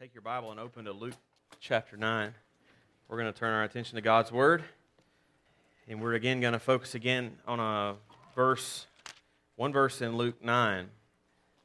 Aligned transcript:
take 0.00 0.14
your 0.14 0.22
Bible 0.22 0.50
and 0.50 0.58
open 0.58 0.86
to 0.86 0.92
Luke 0.92 1.12
chapter 1.60 1.94
9. 1.94 2.32
We're 3.06 3.18
going 3.18 3.30
to 3.30 3.38
turn 3.38 3.52
our 3.52 3.64
attention 3.64 3.96
to 3.96 4.00
God's 4.00 4.32
Word. 4.32 4.64
And 5.86 6.00
we're 6.00 6.14
again 6.14 6.40
going 6.40 6.54
to 6.54 6.58
focus 6.58 6.94
again 6.94 7.36
on 7.46 7.60
a 7.60 7.96
verse, 8.34 8.86
one 9.56 9.74
verse 9.74 10.00
in 10.00 10.16
Luke 10.16 10.42
9 10.42 10.88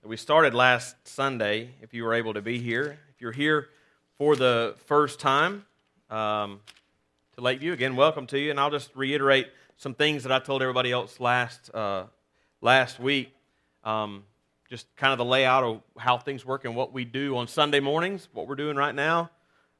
that 0.01 0.07
we 0.09 0.17
started 0.17 0.53
last 0.53 0.97
Sunday, 1.07 1.69
if 1.81 1.93
you 1.93 2.03
were 2.03 2.13
able 2.13 2.33
to 2.33 2.41
be 2.41 2.59
here. 2.59 2.99
If 3.15 3.21
you're 3.21 3.31
here 3.31 3.69
for 4.17 4.35
the 4.35 4.75
first 4.85 5.21
time 5.21 5.65
um, 6.09 6.59
to 7.35 7.41
Lakeview, 7.41 7.71
again, 7.71 7.95
welcome 7.95 8.27
to 8.27 8.37
you. 8.37 8.51
And 8.51 8.59
I'll 8.59 8.69
just 8.69 8.93
reiterate 8.97 9.47
some 9.77 9.93
things 9.93 10.23
that 10.23 10.33
I 10.33 10.39
told 10.39 10.61
everybody 10.61 10.91
else 10.91 11.21
last, 11.21 11.73
uh, 11.73 12.07
last 12.59 12.99
week. 12.99 13.33
Um, 13.85 14.25
just 14.75 14.93
kind 14.97 15.13
of 15.13 15.17
the 15.17 15.23
layout 15.23 15.63
of 15.63 15.81
how 15.97 16.17
things 16.17 16.45
work 16.45 16.65
and 16.65 16.75
what 16.75 16.91
we 16.91 17.05
do 17.05 17.37
on 17.37 17.47
Sunday 17.47 17.79
mornings, 17.79 18.27
what 18.33 18.45
we're 18.45 18.55
doing 18.55 18.75
right 18.75 18.93
now. 18.93 19.29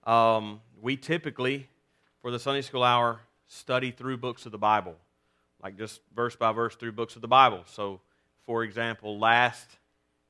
Um, 0.06 0.62
we 0.82 0.96
typically, 0.96 1.68
for 2.22 2.32
the 2.32 2.40
Sunday 2.40 2.62
school 2.62 2.82
hour, 2.82 3.20
study 3.46 3.92
through 3.92 4.16
books 4.16 4.46
of 4.46 4.54
the 4.54 4.58
Bible, 4.58 4.96
like 5.62 5.78
just 5.78 6.00
verse 6.16 6.38
by 6.38 6.54
verse 6.54 6.78
through 6.78 6.94
books 6.94 7.18
of 7.18 7.22
the 7.22 7.28
Bible. 7.28 7.64
So, 7.66 8.00
for 8.46 8.64
example, 8.64 9.20
last 9.20 9.70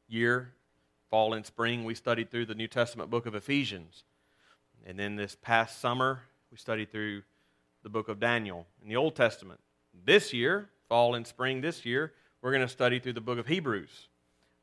year, 0.07 0.51
fall 1.11 1.35
and 1.35 1.45
spring, 1.45 1.83
we 1.83 1.93
studied 1.93 2.31
through 2.31 2.47
the 2.47 2.55
New 2.55 2.67
Testament 2.67 3.11
book 3.11 3.27
of 3.27 3.35
Ephesians. 3.35 4.03
And 4.83 4.97
then 4.97 5.15
this 5.15 5.37
past 5.39 5.79
summer, 5.79 6.21
we 6.49 6.57
studied 6.57 6.91
through 6.91 7.21
the 7.83 7.89
book 7.89 8.09
of 8.09 8.19
Daniel 8.19 8.65
in 8.81 8.89
the 8.89 8.95
Old 8.95 9.15
Testament. 9.15 9.59
This 9.93 10.33
year, 10.33 10.69
fall 10.89 11.13
and 11.13 11.27
spring 11.27 11.61
this 11.61 11.85
year, 11.85 12.13
we're 12.41 12.51
going 12.51 12.65
to 12.65 12.67
study 12.67 12.99
through 12.99 13.13
the 13.13 13.21
book 13.21 13.37
of 13.37 13.45
Hebrews. 13.45 14.07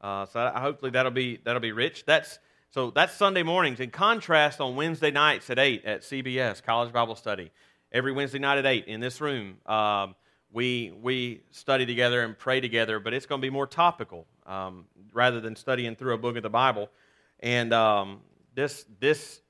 Uh, 0.03 0.27
so 0.27 0.41
I, 0.41 0.61
hopefully 0.61 0.91
that'll 0.91 1.13
be 1.13 1.39
that'll 1.45 1.61
be 1.61 1.73
rich. 1.73 2.05
That's 2.05 2.39
so 2.71 2.91
that's 2.91 3.15
Sunday 3.15 3.43
mornings. 3.43 3.81
In 3.81 3.91
contrast, 3.91 4.61
on 4.61 4.75
Wednesday 4.75 5.11
nights 5.11 5.49
at 5.51 5.59
eight 5.59 5.85
at 5.85 6.03
CBS 6.03 6.63
College 6.63 6.93
Bible 6.93 7.15
Study, 7.15 7.53
every 7.93 8.13
Wednesday 8.13 8.41
night 8.41 8.59
at 8.59 8.67
eight 8.67 8.87
in 8.87 9.01
this 9.01 9.21
room, 9.21 9.59
um, 9.67 10.15
we 10.51 10.93
we 11.01 11.43
study 11.51 11.87
together 11.87 12.23
and 12.23 12.37
pray 12.37 12.61
together. 12.61 12.99
But 12.99 13.15
it's 13.15 13.27
going 13.27 13.41
to 13.41 13.47
be 13.47 13.51
more 13.51 13.67
topical 13.67 14.27
um, 14.45 14.87
rather 15.13 15.41
than 15.41 15.55
studying 15.55 15.95
through 15.95 16.15
a 16.15 16.19
book 16.19 16.37
of 16.37 16.43
the 16.43 16.51
Bible. 16.51 16.89
And 17.39 17.73
um, 17.73 18.23
this 18.55 18.85
this 18.99 19.41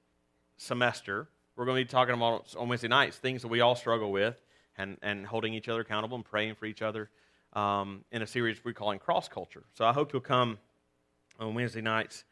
semester, 0.59 1.29
we're 1.57 1.65
going 1.65 1.81
to 1.81 1.85
be 1.85 1.91
talking 1.91 2.15
about 2.15 2.55
on 2.59 2.69
Wednesday 2.69 2.89
nights 2.89 3.17
things 3.17 3.41
that 3.41 3.49
we 3.49 3.63
all 3.63 3.75
struggle 3.75 4.13
with, 4.13 4.37
and 4.77 4.99
and 5.01 5.27
holding 5.27 5.55
each 5.55 5.71
other 5.71 5.81
accountable 5.81 6.17
and 6.17 6.25
praying 6.27 6.57
for 6.57 6.67
each 6.67 6.83
other 6.83 7.09
um, 7.53 8.05
in 8.11 8.23
a 8.23 8.27
series 8.27 8.65
we're 8.65 8.73
calling 8.73 8.99
Cross 8.99 9.29
Culture. 9.29 9.65
So 9.75 9.85
I 9.85 9.93
hope 9.93 10.13
you'll 10.13 10.23
come 10.23 10.59
on 11.39 11.55
Wednesday 11.55 11.81
nights 11.81 12.25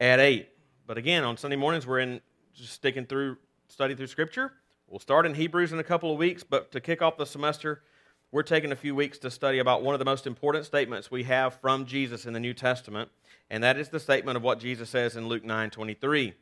at 0.00 0.20
8. 0.20 0.48
But 0.86 0.98
again, 0.98 1.24
on 1.24 1.36
Sunday 1.36 1.56
mornings, 1.56 1.86
we're 1.86 2.00
in 2.00 2.20
just 2.52 2.72
sticking 2.72 3.06
through, 3.06 3.36
studying 3.68 3.96
through 3.96 4.08
Scripture. 4.08 4.52
We'll 4.88 5.00
start 5.00 5.26
in 5.26 5.34
Hebrews 5.34 5.72
in 5.72 5.78
a 5.78 5.84
couple 5.84 6.12
of 6.12 6.18
weeks, 6.18 6.44
but 6.44 6.70
to 6.72 6.80
kick 6.80 7.02
off 7.02 7.16
the 7.16 7.24
semester, 7.24 7.82
we're 8.30 8.42
taking 8.42 8.72
a 8.72 8.76
few 8.76 8.94
weeks 8.94 9.18
to 9.18 9.30
study 9.30 9.60
about 9.60 9.82
one 9.82 9.94
of 9.94 9.98
the 9.98 10.04
most 10.04 10.26
important 10.26 10.66
statements 10.66 11.10
we 11.10 11.22
have 11.24 11.54
from 11.60 11.86
Jesus 11.86 12.26
in 12.26 12.32
the 12.32 12.40
New 12.40 12.52
Testament, 12.52 13.08
and 13.48 13.62
that 13.62 13.78
is 13.78 13.88
the 13.88 14.00
statement 14.00 14.36
of 14.36 14.42
what 14.42 14.58
Jesus 14.58 14.90
says 14.90 15.16
in 15.16 15.28
Luke 15.28 15.44
9 15.44 15.70
23. 15.70 16.34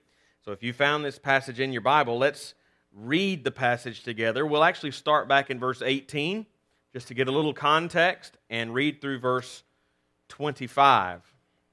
So 0.45 0.53
if 0.53 0.63
you 0.63 0.73
found 0.73 1.05
this 1.05 1.19
passage 1.19 1.61
in 1.61 1.73
your 1.73 1.83
Bible, 1.83 2.19
let's 2.19 2.55
read 2.93 3.45
the 3.45 3.51
passage 3.51 4.03
together. 4.03 4.45
We'll 4.45 4.65
actually 4.65 4.91
start 4.91 5.29
back 5.29 5.51
in 5.51 5.61
verse 5.61 5.83
18 5.83 6.47
just 6.93 7.09
to 7.09 7.15
get 7.15 7.29
a 7.29 7.33
little 7.33 7.55
context 7.55 8.37
and 8.51 8.75
read 8.75 9.01
through 9.01 9.19
verse 9.19 9.63
25. 10.29 11.23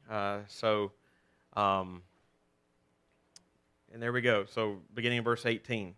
Uh, 0.09 0.39
so, 0.47 0.91
um, 1.53 2.01
and 3.93 4.01
there 4.01 4.11
we 4.11 4.21
go. 4.21 4.45
So, 4.45 4.77
beginning 4.93 5.19
in 5.19 5.23
verse 5.23 5.45
18. 5.45 5.95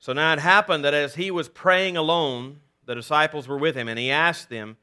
So 0.00 0.14
now 0.14 0.32
it 0.32 0.38
happened 0.38 0.84
that 0.84 0.94
as 0.94 1.14
he 1.14 1.30
was 1.30 1.48
praying 1.48 1.96
alone, 1.96 2.60
the 2.86 2.94
disciples 2.94 3.46
were 3.46 3.58
with 3.58 3.76
him, 3.76 3.86
and 3.86 3.98
he 3.98 4.10
asked 4.10 4.48
them, 4.48 4.78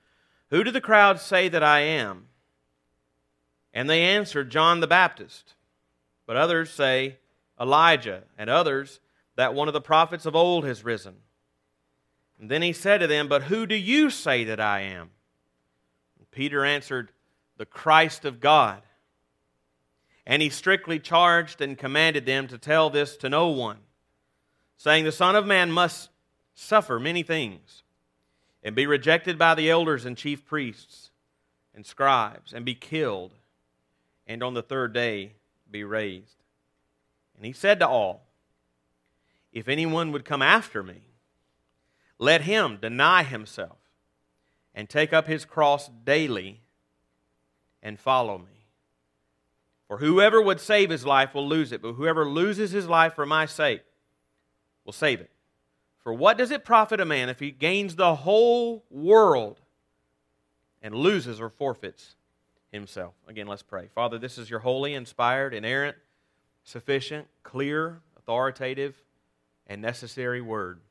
Who 0.51 0.63
do 0.63 0.69
the 0.69 0.79
crowd 0.79 1.19
say 1.19 1.49
that 1.49 1.63
I 1.63 1.79
am? 1.79 2.27
And 3.73 3.89
they 3.89 4.03
answered, 4.03 4.51
John 4.51 4.79
the 4.79 4.87
Baptist. 4.87 5.55
But 6.27 6.37
others 6.37 6.69
say, 6.69 7.17
Elijah, 7.59 8.23
and 8.37 8.49
others, 8.49 8.99
that 9.35 9.55
one 9.55 9.67
of 9.67 9.73
the 9.73 9.81
prophets 9.81 10.25
of 10.25 10.35
old 10.35 10.65
has 10.65 10.83
risen. 10.83 11.15
And 12.39 12.51
then 12.51 12.61
he 12.61 12.73
said 12.73 12.99
to 12.99 13.07
them, 13.07 13.27
But 13.27 13.43
who 13.43 13.65
do 13.65 13.75
you 13.75 14.09
say 14.09 14.43
that 14.45 14.59
I 14.59 14.81
am? 14.81 15.09
And 16.17 16.29
Peter 16.31 16.63
answered, 16.63 17.11
The 17.57 17.65
Christ 17.65 18.25
of 18.25 18.39
God. 18.39 18.81
And 20.25 20.41
he 20.41 20.49
strictly 20.49 20.99
charged 20.99 21.61
and 21.61 21.77
commanded 21.77 22.25
them 22.25 22.47
to 22.47 22.57
tell 22.57 22.89
this 22.89 23.17
to 23.17 23.29
no 23.29 23.47
one, 23.47 23.79
saying, 24.75 25.05
The 25.05 25.11
Son 25.11 25.35
of 25.35 25.45
Man 25.45 25.71
must 25.71 26.09
suffer 26.53 26.99
many 26.99 27.23
things, 27.23 27.83
and 28.61 28.75
be 28.75 28.85
rejected 28.85 29.37
by 29.37 29.55
the 29.55 29.69
elders 29.69 30.05
and 30.05 30.17
chief 30.17 30.45
priests 30.45 31.11
and 31.73 31.85
scribes, 31.85 32.53
and 32.53 32.65
be 32.65 32.75
killed, 32.75 33.33
and 34.25 34.43
on 34.43 34.53
the 34.53 34.63
third 34.63 34.93
day 34.93 35.33
be 35.69 35.83
raised. 35.83 36.43
And 37.35 37.45
he 37.45 37.53
said 37.53 37.79
to 37.79 37.87
all, 37.87 38.27
If 39.53 39.67
anyone 39.67 40.11
would 40.11 40.25
come 40.25 40.41
after 40.41 40.83
me, 40.83 41.06
let 42.19 42.41
him 42.41 42.77
deny 42.81 43.23
himself 43.23 43.77
and 44.73 44.89
take 44.89 45.13
up 45.13 45.27
his 45.27 45.45
cross 45.45 45.89
daily 46.05 46.61
and 47.81 47.99
follow 47.99 48.37
me. 48.37 48.65
For 49.87 49.97
whoever 49.97 50.41
would 50.41 50.59
save 50.59 50.89
his 50.89 51.05
life 51.05 51.33
will 51.33 51.47
lose 51.47 51.71
it, 51.71 51.81
but 51.81 51.93
whoever 51.93 52.27
loses 52.27 52.71
his 52.71 52.87
life 52.87 53.13
for 53.13 53.25
my 53.25 53.45
sake 53.45 53.81
will 54.83 54.93
save 54.93 55.21
it. 55.21 55.31
For 56.03 56.13
what 56.13 56.37
does 56.37 56.51
it 56.51 56.65
profit 56.65 56.99
a 56.99 57.05
man 57.05 57.29
if 57.29 57.39
he 57.39 57.51
gains 57.51 57.95
the 57.95 58.15
whole 58.15 58.85
world 58.89 59.61
and 60.81 60.95
loses 60.95 61.39
or 61.39 61.49
forfeits 61.49 62.15
himself? 62.71 63.13
Again, 63.27 63.47
let's 63.47 63.63
pray. 63.63 63.87
Father, 63.93 64.17
this 64.17 64.37
is 64.37 64.49
your 64.49 64.59
holy, 64.59 64.93
inspired, 64.93 65.53
inerrant, 65.53 65.97
sufficient, 66.63 67.27
clear, 67.43 68.01
authoritative, 68.17 69.01
and 69.67 69.81
necessary 69.81 70.41
word. 70.41 70.81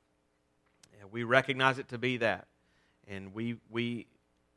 We 1.16 1.24
recognize 1.24 1.78
it 1.78 1.88
to 1.88 1.96
be 1.96 2.18
that. 2.18 2.46
And 3.08 3.32
we, 3.32 3.56
we 3.70 4.06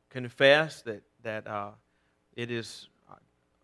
confess 0.09 0.81
that, 0.81 1.03
that 1.23 1.47
uh, 1.47 1.69
it 2.35 2.51
is 2.51 2.89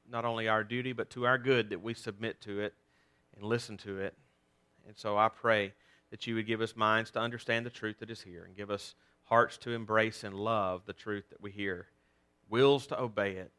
not 0.10 0.24
only 0.24 0.48
our 0.48 0.64
duty, 0.64 0.94
but 0.94 1.10
to 1.10 1.26
our 1.26 1.38
good 1.38 1.72
that 1.72 1.84
we 1.84 1.94
submit 1.94 2.40
to 2.44 2.62
it 2.62 2.74
and 3.36 3.44
listen 3.44 3.76
to 3.80 4.00
it. 4.00 4.14
And 4.88 4.96
so 4.96 5.18
I 5.18 5.28
pray 5.28 5.74
that 6.10 6.26
you 6.26 6.36
would 6.36 6.48
give 6.48 6.62
us 6.62 6.78
minds 6.78 7.12
to 7.12 7.20
understand 7.20 7.66
the 7.66 7.70
truth 7.70 8.00
that 8.00 8.10
is 8.10 8.22
here 8.22 8.46
and 8.46 8.56
give 8.56 8.72
us 8.72 8.96
hearts 9.26 9.58
to 9.58 9.72
embrace 9.72 10.24
and 10.24 10.34
love 10.34 10.84
the 10.86 10.94
truth 10.94 11.26
that 11.32 11.42
we 11.42 11.52
hear, 11.52 11.88
wills 12.50 12.88
to 12.88 12.98
obey 12.98 13.32
it. 13.32 13.52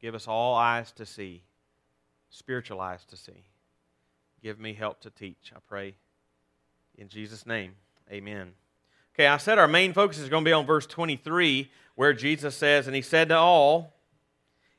Give 0.00 0.14
us 0.14 0.26
all 0.26 0.54
eyes 0.54 0.92
to 0.92 1.04
see, 1.04 1.42
spiritual 2.30 2.80
eyes 2.80 3.04
to 3.10 3.18
see. 3.18 3.44
Give 4.42 4.58
me 4.58 4.72
help 4.72 5.02
to 5.02 5.10
teach, 5.10 5.52
I 5.54 5.58
pray. 5.68 5.96
In 6.96 7.10
Jesus' 7.10 7.44
name. 7.44 7.74
Amen. 8.10 8.52
Okay, 9.14 9.26
I 9.26 9.36
said 9.36 9.58
our 9.58 9.68
main 9.68 9.92
focus 9.92 10.18
is 10.18 10.30
going 10.30 10.42
to 10.42 10.48
be 10.48 10.54
on 10.54 10.64
verse 10.64 10.86
23, 10.86 11.70
where 11.96 12.14
Jesus 12.14 12.56
says, 12.56 12.86
And 12.86 12.96
he 12.96 13.02
said 13.02 13.28
to 13.28 13.36
all, 13.36 13.92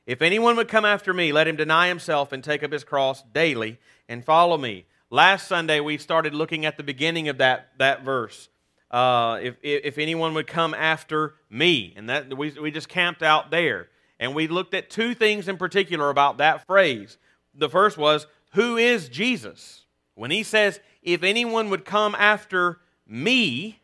If 0.06 0.22
anyone 0.22 0.56
would 0.56 0.66
come 0.66 0.84
after 0.84 1.14
me, 1.14 1.32
let 1.32 1.46
him 1.46 1.54
deny 1.54 1.86
himself 1.86 2.32
and 2.32 2.42
take 2.42 2.64
up 2.64 2.72
his 2.72 2.82
cross 2.82 3.22
daily 3.32 3.78
and 4.08 4.24
follow 4.24 4.58
me. 4.58 4.86
Last 5.08 5.46
Sunday, 5.46 5.78
we 5.78 5.98
started 5.98 6.34
looking 6.34 6.66
at 6.66 6.76
the 6.76 6.82
beginning 6.82 7.28
of 7.28 7.38
that, 7.38 7.70
that 7.78 8.02
verse. 8.02 8.48
Uh, 8.90 9.38
if, 9.40 9.56
if 9.62 9.98
anyone 9.98 10.34
would 10.34 10.48
come 10.48 10.74
after 10.74 11.34
me. 11.48 11.94
And 11.96 12.08
that 12.10 12.36
we, 12.36 12.50
we 12.52 12.72
just 12.72 12.88
camped 12.88 13.22
out 13.22 13.52
there. 13.52 13.88
And 14.18 14.34
we 14.34 14.48
looked 14.48 14.74
at 14.74 14.90
two 14.90 15.14
things 15.14 15.46
in 15.46 15.56
particular 15.56 16.10
about 16.10 16.38
that 16.38 16.66
phrase. 16.66 17.18
The 17.54 17.68
first 17.68 17.96
was, 17.96 18.26
Who 18.54 18.76
is 18.76 19.08
Jesus? 19.08 19.84
When 20.16 20.32
he 20.32 20.42
says, 20.42 20.80
If 21.02 21.22
anyone 21.22 21.70
would 21.70 21.84
come 21.84 22.16
after 22.16 22.80
me, 23.06 23.80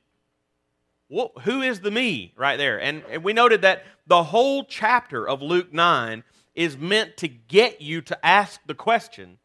who 1.10 1.62
is 1.62 1.80
the 1.80 1.90
me 1.90 2.32
right 2.36 2.56
there? 2.56 2.80
And, 2.80 3.02
we 3.24 3.32
noted 3.32 3.62
that 3.62 3.84
the 4.06 4.22
whole 4.24 4.64
chapter 4.64 5.28
of 5.28 5.42
Luke 5.42 5.72
9 5.72 6.22
is 6.54 6.76
meant 6.78 7.16
to 7.18 7.28
get 7.28 7.80
you 7.80 8.00
to 8.02 8.26
ask 8.26 8.60
the 8.66 8.74
question 8.74 9.38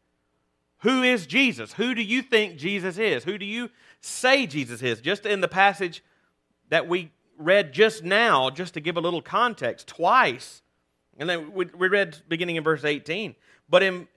Who 0.80 1.02
is 1.02 1.26
Jesus? 1.26 1.72
Who 1.74 1.94
do 1.94 2.02
you 2.02 2.22
think 2.22 2.56
Jesus 2.56 2.98
is? 2.98 3.24
Who 3.24 3.38
do 3.38 3.44
you 3.44 3.70
say 4.00 4.46
Jesus 4.46 4.82
is? 4.82 5.00
Just 5.00 5.26
in 5.26 5.40
the 5.40 5.48
passage 5.48 6.04
that 6.68 6.88
we 6.88 7.10
read 7.38 7.72
just 7.72 8.04
now, 8.04 8.50
just 8.50 8.74
to 8.74 8.80
give 8.80 8.96
a 8.96 9.00
little 9.00 9.22
context, 9.22 9.88
twice. 9.88 10.62
And 11.18 11.28
then 11.28 11.52
we, 11.52 11.66
we 11.66 11.88
read 11.88 12.16
beginning 12.28 12.56
in 12.56 12.64
verse 12.64 12.84
18. 12.84 13.34
But 13.68 13.82
in, 13.82 14.08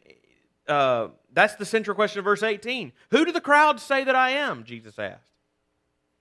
uh, 0.68 1.08
that's 1.34 1.56
the 1.56 1.66
central 1.66 1.96
question 1.96 2.20
of 2.20 2.26
verse 2.26 2.44
18. 2.44 2.92
Who 3.12 3.26
do 3.26 3.32
the 3.32 3.42
crowds 3.42 3.82
say 3.82 4.04
that 4.04 4.16
I 4.16 4.32
am? 4.32 4.64
Jesus 4.64 5.00
asked. 5.00 5.32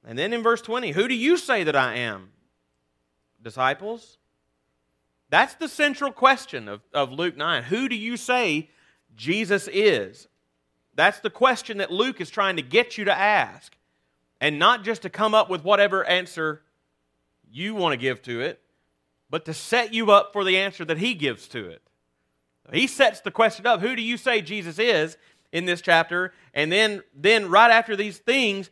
And 0.09 0.19
then 0.19 0.33
in 0.33 0.43
verse 0.43 0.63
20, 0.63 0.93
who 0.93 1.07
do 1.07 1.15
you 1.15 1.37
say 1.37 1.65
that 1.65 1.77
I 1.77 1.97
am? 1.97 2.31
Disciples? 3.43 4.17
That's 5.29 5.55
the 5.55 5.69
central 5.69 6.11
question 6.11 6.67
of, 6.67 6.81
of 6.95 7.13
Luke 7.13 7.37
9. 7.37 7.65
Who 7.65 7.91
do 7.91 7.95
you 7.95 8.17
say 8.17 8.71
Jesus 9.15 9.69
is? 9.71 10.27
That's 10.95 11.21
the 11.21 11.29
question 11.29 11.77
that 11.79 11.93
Luke 11.93 12.23
is 12.23 12.31
trying 12.31 12.57
to 12.57 12.63
get 12.63 12.97
you 12.97 13.05
to 13.05 13.15
ask. 13.15 13.77
And 14.41 14.59
not 14.59 14.83
just 14.83 15.03
to 15.03 15.11
come 15.11 15.35
up 15.35 15.51
with 15.51 15.63
whatever 15.63 16.03
answer 16.07 16.63
you 17.51 17.75
want 17.75 17.93
to 17.93 17.99
give 17.99 18.23
to 18.23 18.41
it, 18.41 18.63
but 19.29 19.45
to 19.45 19.53
set 19.53 19.93
you 19.93 20.11
up 20.11 20.33
for 20.33 20.43
the 20.43 20.57
answer 20.57 20.87
that 20.87 20.97
he 20.97 21.13
gives 21.13 21.49
to 21.49 21.69
it. 21.69 21.83
He 22.73 22.87
sets 22.87 23.21
the 23.21 23.31
question 23.31 23.67
up 23.67 23.81
who 23.81 23.95
do 23.95 24.03
you 24.03 24.17
say 24.17 24.41
Jesus 24.41 24.79
is 24.79 25.19
in 25.53 25.67
this 25.67 25.83
chapter? 25.83 26.33
And 26.55 26.73
then, 26.73 27.03
then 27.15 27.51
right 27.51 27.71
after 27.71 27.95
these 27.95 28.17
things, 28.17 28.71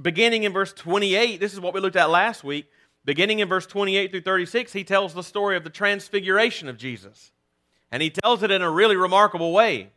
beginning 0.00 0.44
in 0.44 0.52
verse 0.52 0.72
28, 0.72 1.40
this 1.40 1.52
is 1.52 1.60
what 1.60 1.74
we 1.74 1.80
looked 1.80 1.96
at 1.96 2.10
last 2.10 2.44
week. 2.44 2.66
Beginning 3.04 3.40
in 3.40 3.48
verse 3.48 3.66
28 3.66 4.10
through 4.10 4.22
36, 4.22 4.72
he 4.72 4.84
tells 4.84 5.14
the 5.14 5.22
story 5.22 5.56
of 5.56 5.64
the 5.64 5.70
transfiguration 5.70 6.68
of 6.68 6.78
Jesus. 6.78 7.32
And 7.92 8.02
he 8.02 8.10
tells 8.10 8.42
it 8.42 8.50
in 8.50 8.62
a 8.62 8.70
really 8.70 8.96
remarkable 8.96 9.52
way. 9.52 9.90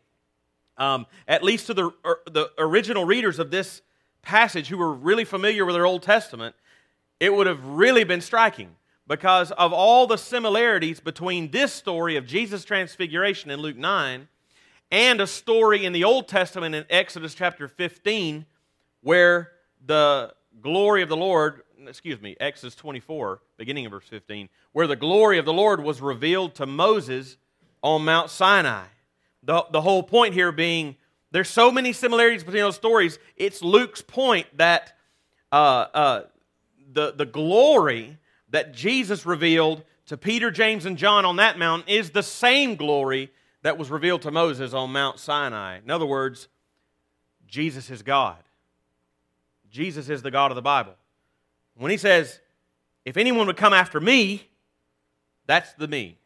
Um, 0.77 1.07
at 1.27 1.43
least 1.43 1.67
to 1.67 1.73
the, 1.73 1.91
er, 2.05 2.19
the 2.29 2.51
original 2.57 3.05
readers 3.05 3.39
of 3.39 3.49
this 3.49 3.81
passage 4.21 4.67
who 4.67 4.77
were 4.77 4.93
really 4.93 5.23
familiar 5.23 5.65
with 5.65 5.73
their 5.73 5.85
Old 5.85 6.03
Testament, 6.03 6.55
it 7.19 7.33
would 7.33 7.47
have 7.47 7.65
really 7.65 8.03
been 8.03 8.21
striking 8.21 8.75
because 9.07 9.51
of 9.51 9.73
all 9.73 10.05
the 10.05 10.17
similarities 10.17 10.99
between 10.99 11.49
this 11.49 11.73
story 11.73 12.17
of 12.17 12.27
Jesus' 12.27 12.65
transfiguration 12.65 13.49
in 13.49 13.59
Luke 13.59 13.77
9 13.77 14.27
and 14.91 15.21
a 15.21 15.27
story 15.27 15.85
in 15.85 15.93
the 15.93 16.03
Old 16.03 16.27
Testament 16.27 16.75
in 16.75 16.85
Exodus 16.89 17.33
chapter 17.33 17.67
15 17.67 18.45
where 19.01 19.51
the 19.87 20.33
glory 20.61 21.01
of 21.01 21.09
the 21.09 21.17
Lord, 21.17 21.61
excuse 21.87 22.21
me, 22.21 22.35
Exodus 22.39 22.75
24, 22.75 23.41
beginning 23.57 23.85
of 23.85 23.91
verse 23.91 24.07
15, 24.07 24.49
where 24.73 24.87
the 24.87 24.95
glory 24.95 25.39
of 25.39 25.45
the 25.45 25.53
Lord 25.53 25.83
was 25.83 26.01
revealed 26.01 26.55
to 26.55 26.65
Moses 26.65 27.37
on 27.81 28.05
Mount 28.05 28.29
Sinai. 28.29 28.85
The, 29.43 29.65
the 29.71 29.81
whole 29.81 30.03
point 30.03 30.33
here 30.33 30.51
being 30.51 30.95
there's 31.31 31.49
so 31.49 31.71
many 31.71 31.93
similarities 31.93 32.43
between 32.43 32.63
those 32.63 32.75
stories. 32.75 33.19
It's 33.35 33.61
Luke's 33.61 34.01
point 34.01 34.47
that 34.57 34.93
uh, 35.51 35.85
uh, 35.93 36.23
the, 36.91 37.13
the 37.13 37.25
glory 37.25 38.17
that 38.49 38.73
Jesus 38.73 39.25
revealed 39.25 39.83
to 40.05 40.15
Peter, 40.17 40.51
James, 40.51 40.85
and 40.85 40.97
John 40.97 41.25
on 41.25 41.35
that 41.35 41.59
mountain 41.59 41.87
is 41.89 42.11
the 42.11 42.23
same 42.23 42.75
glory 42.75 43.31
that 43.63 43.77
was 43.77 43.89
revealed 43.89 44.21
to 44.21 44.31
Moses 44.31 44.73
on 44.73 44.91
Mount 44.93 45.19
Sinai. 45.19 45.79
In 45.79 45.91
other 45.91 46.05
words, 46.05 46.47
Jesus 47.45 47.89
is 47.89 48.01
God. 48.03 48.37
Jesus 49.71 50.09
is 50.09 50.21
the 50.21 50.31
God 50.31 50.51
of 50.51 50.55
the 50.55 50.61
Bible. 50.61 50.95
When 51.75 51.91
he 51.91 51.97
says, 51.97 52.39
if 53.05 53.17
anyone 53.17 53.47
would 53.47 53.57
come 53.57 53.73
after 53.73 53.99
me, 53.99 54.49
that's 55.45 55.73
the 55.73 55.87
me. 55.87 56.17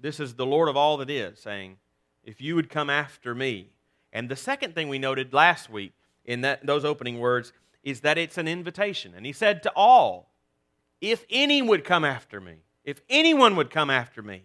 This 0.00 0.20
is 0.20 0.34
the 0.34 0.46
Lord 0.46 0.68
of 0.68 0.76
all 0.76 0.98
that 0.98 1.10
is 1.10 1.38
saying, 1.38 1.78
if 2.24 2.40
you 2.40 2.54
would 2.54 2.68
come 2.68 2.90
after 2.90 3.34
me. 3.34 3.70
And 4.12 4.28
the 4.28 4.36
second 4.36 4.74
thing 4.74 4.88
we 4.88 4.98
noted 4.98 5.32
last 5.32 5.70
week 5.70 5.92
in 6.24 6.42
that, 6.42 6.66
those 6.66 6.84
opening 6.84 7.18
words 7.18 7.52
is 7.82 8.00
that 8.00 8.18
it's 8.18 8.36
an 8.36 8.48
invitation. 8.48 9.14
And 9.16 9.24
he 9.24 9.32
said 9.32 9.62
to 9.62 9.72
all, 9.74 10.30
if 11.00 11.24
any 11.30 11.62
would 11.62 11.84
come 11.84 12.04
after 12.04 12.40
me, 12.40 12.56
if 12.84 13.00
anyone 13.08 13.56
would 13.56 13.70
come 13.70 13.90
after 13.90 14.22
me. 14.22 14.42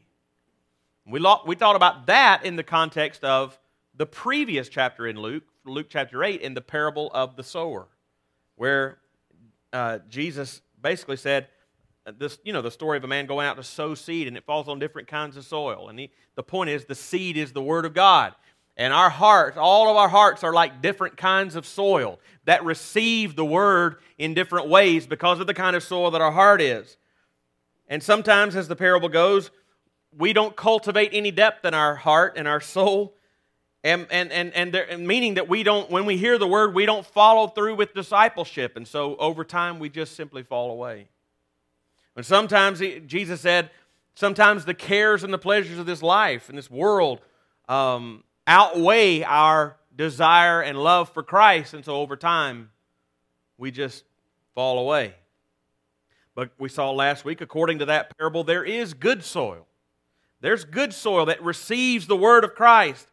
We, 1.05 1.19
we 1.45 1.55
thought 1.55 1.75
about 1.75 2.07
that 2.07 2.45
in 2.45 2.55
the 2.55 2.63
context 2.63 3.23
of 3.23 3.59
the 3.95 4.05
previous 4.05 4.69
chapter 4.69 5.07
in 5.07 5.17
Luke, 5.17 5.43
Luke 5.65 5.87
chapter 5.89 6.23
8, 6.23 6.41
in 6.41 6.53
the 6.53 6.61
parable 6.61 7.11
of 7.13 7.35
the 7.35 7.43
sower, 7.43 7.87
where 8.61 8.99
uh, 9.73 9.97
Jesus 10.07 10.61
basically 10.79 11.17
said, 11.17 11.47
uh, 12.05 12.11
this, 12.15 12.37
you 12.43 12.53
know, 12.53 12.61
the 12.61 12.69
story 12.69 12.95
of 12.95 13.03
a 13.03 13.07
man 13.07 13.25
going 13.25 13.47
out 13.47 13.57
to 13.57 13.63
sow 13.63 13.95
seed 13.95 14.27
and 14.27 14.37
it 14.37 14.45
falls 14.45 14.67
on 14.67 14.77
different 14.77 15.07
kinds 15.07 15.35
of 15.35 15.43
soil. 15.43 15.89
And 15.89 15.97
he, 15.97 16.11
the 16.35 16.43
point 16.43 16.69
is, 16.69 16.85
the 16.85 16.93
seed 16.93 17.37
is 17.37 17.53
the 17.53 17.61
Word 17.63 17.85
of 17.85 17.95
God. 17.95 18.35
And 18.77 18.93
our 18.93 19.09
hearts, 19.09 19.57
all 19.57 19.89
of 19.89 19.97
our 19.97 20.09
hearts 20.09 20.43
are 20.43 20.53
like 20.53 20.79
different 20.79 21.17
kinds 21.17 21.55
of 21.55 21.65
soil 21.65 22.19
that 22.45 22.63
receive 22.63 23.35
the 23.35 23.43
word 23.43 23.95
in 24.19 24.35
different 24.35 24.67
ways 24.67 25.07
because 25.07 25.39
of 25.39 25.47
the 25.47 25.55
kind 25.55 25.75
of 25.75 25.81
soil 25.81 26.11
that 26.11 26.21
our 26.21 26.31
heart 26.31 26.61
is. 26.61 26.97
And 27.87 28.03
sometimes, 28.03 28.55
as 28.55 28.67
the 28.67 28.75
parable 28.75 29.09
goes, 29.09 29.49
we 30.15 30.33
don't 30.33 30.55
cultivate 30.55 31.09
any 31.13 31.31
depth 31.31 31.65
in 31.65 31.73
our 31.73 31.95
heart 31.95 32.35
and 32.37 32.47
our 32.47 32.61
soul. 32.61 33.15
And, 33.83 34.05
and, 34.11 34.31
and, 34.31 34.53
and, 34.53 34.71
there, 34.71 34.87
and 34.87 35.07
meaning 35.07 35.35
that 35.35 35.49
we 35.49 35.63
don't, 35.63 35.89
when 35.89 36.05
we 36.05 36.15
hear 36.15 36.37
the 36.37 36.47
word, 36.47 36.75
we 36.75 36.85
don't 36.85 37.05
follow 37.05 37.47
through 37.47 37.75
with 37.75 37.95
discipleship. 37.95 38.77
And 38.77 38.87
so 38.87 39.15
over 39.15 39.43
time, 39.43 39.79
we 39.79 39.89
just 39.89 40.15
simply 40.15 40.43
fall 40.43 40.69
away. 40.69 41.07
And 42.15 42.23
sometimes, 42.23 42.77
he, 42.79 42.99
Jesus 42.99 43.41
said, 43.41 43.71
sometimes 44.13 44.65
the 44.65 44.75
cares 44.75 45.23
and 45.23 45.33
the 45.33 45.39
pleasures 45.39 45.79
of 45.79 45.87
this 45.87 46.03
life 46.03 46.47
and 46.47 46.57
this 46.57 46.69
world 46.69 47.21
um, 47.67 48.23
outweigh 48.45 49.23
our 49.23 49.77
desire 49.95 50.61
and 50.61 50.77
love 50.77 51.09
for 51.09 51.23
Christ. 51.23 51.73
And 51.73 51.83
so 51.83 51.95
over 51.95 52.15
time, 52.15 52.69
we 53.57 53.71
just 53.71 54.03
fall 54.53 54.77
away. 54.77 55.15
But 56.35 56.51
we 56.59 56.69
saw 56.69 56.91
last 56.91 57.25
week, 57.25 57.41
according 57.41 57.79
to 57.79 57.85
that 57.85 58.15
parable, 58.17 58.43
there 58.43 58.63
is 58.63 58.93
good 58.93 59.23
soil. 59.23 59.65
There's 60.39 60.65
good 60.65 60.93
soil 60.93 61.25
that 61.25 61.41
receives 61.43 62.07
the 62.07 62.15
word 62.15 62.43
of 62.43 62.55
Christ 62.55 63.07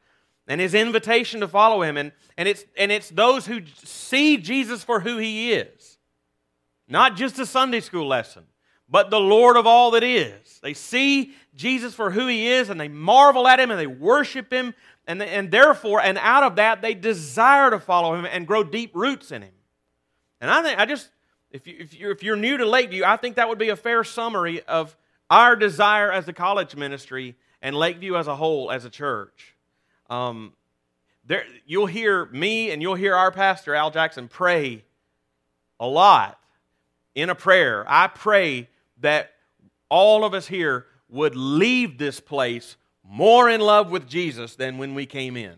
and 0.48 0.60
his 0.60 0.74
invitation 0.74 1.40
to 1.40 1.48
follow 1.48 1.82
him. 1.82 1.96
And, 1.96 2.12
and, 2.36 2.48
it's, 2.48 2.64
and 2.76 2.90
it's 2.90 3.10
those 3.10 3.46
who 3.46 3.60
see 3.84 4.38
Jesus 4.38 4.82
for 4.82 5.00
who 5.00 5.18
he 5.18 5.52
is, 5.52 5.98
not 6.88 7.16
just 7.16 7.38
a 7.38 7.46
Sunday 7.46 7.80
school 7.80 8.08
lesson, 8.08 8.44
but 8.88 9.10
the 9.10 9.20
Lord 9.20 9.56
of 9.56 9.66
all 9.66 9.92
that 9.92 10.02
is. 10.02 10.58
They 10.62 10.74
see 10.74 11.34
Jesus 11.54 11.94
for 11.94 12.10
who 12.10 12.26
he 12.26 12.48
is 12.48 12.70
and 12.70 12.80
they 12.80 12.88
marvel 12.88 13.46
at 13.46 13.60
him 13.60 13.70
and 13.70 13.78
they 13.78 13.86
worship 13.86 14.52
him 14.52 14.74
and, 15.08 15.22
and 15.22 15.50
therefore, 15.50 16.02
and 16.02 16.18
out 16.18 16.42
of 16.42 16.56
that, 16.56 16.82
they 16.82 16.92
desire 16.92 17.70
to 17.70 17.80
follow 17.80 18.14
him 18.14 18.26
and 18.26 18.46
grow 18.46 18.62
deep 18.62 18.94
roots 18.94 19.32
in 19.32 19.40
him. 19.40 19.54
And 20.38 20.50
I 20.50 20.62
think, 20.62 20.78
I 20.78 20.84
just, 20.84 21.08
if, 21.50 21.66
you, 21.66 21.76
if, 21.78 21.94
you're, 21.94 22.10
if 22.10 22.22
you're 22.22 22.36
new 22.36 22.58
to 22.58 22.66
Lakeview, 22.66 23.04
I 23.04 23.16
think 23.16 23.36
that 23.36 23.48
would 23.48 23.58
be 23.58 23.70
a 23.70 23.76
fair 23.76 24.04
summary 24.04 24.60
of 24.64 24.94
our 25.30 25.56
desire 25.56 26.12
as 26.12 26.28
a 26.28 26.34
college 26.34 26.76
ministry 26.76 27.36
and 27.62 27.74
Lakeview 27.74 28.16
as 28.16 28.26
a 28.26 28.36
whole, 28.36 28.70
as 28.70 28.84
a 28.84 28.90
church. 28.90 29.56
Um, 30.08 30.52
there, 31.24 31.44
you'll 31.66 31.86
hear 31.86 32.26
me 32.26 32.70
and 32.70 32.80
you'll 32.80 32.94
hear 32.94 33.14
our 33.14 33.30
pastor, 33.30 33.74
Al 33.74 33.90
Jackson, 33.90 34.28
pray 34.28 34.84
a 35.78 35.86
lot 35.86 36.38
in 37.14 37.30
a 37.30 37.34
prayer. 37.34 37.84
I 37.86 38.08
pray 38.08 38.68
that 39.00 39.32
all 39.90 40.24
of 40.24 40.34
us 40.34 40.46
here 40.46 40.86
would 41.08 41.36
leave 41.36 41.98
this 41.98 42.20
place 42.20 42.76
more 43.02 43.48
in 43.48 43.60
love 43.60 43.90
with 43.90 44.08
Jesus 44.08 44.54
than 44.54 44.78
when 44.78 44.94
we 44.94 45.06
came 45.06 45.36
in. 45.36 45.56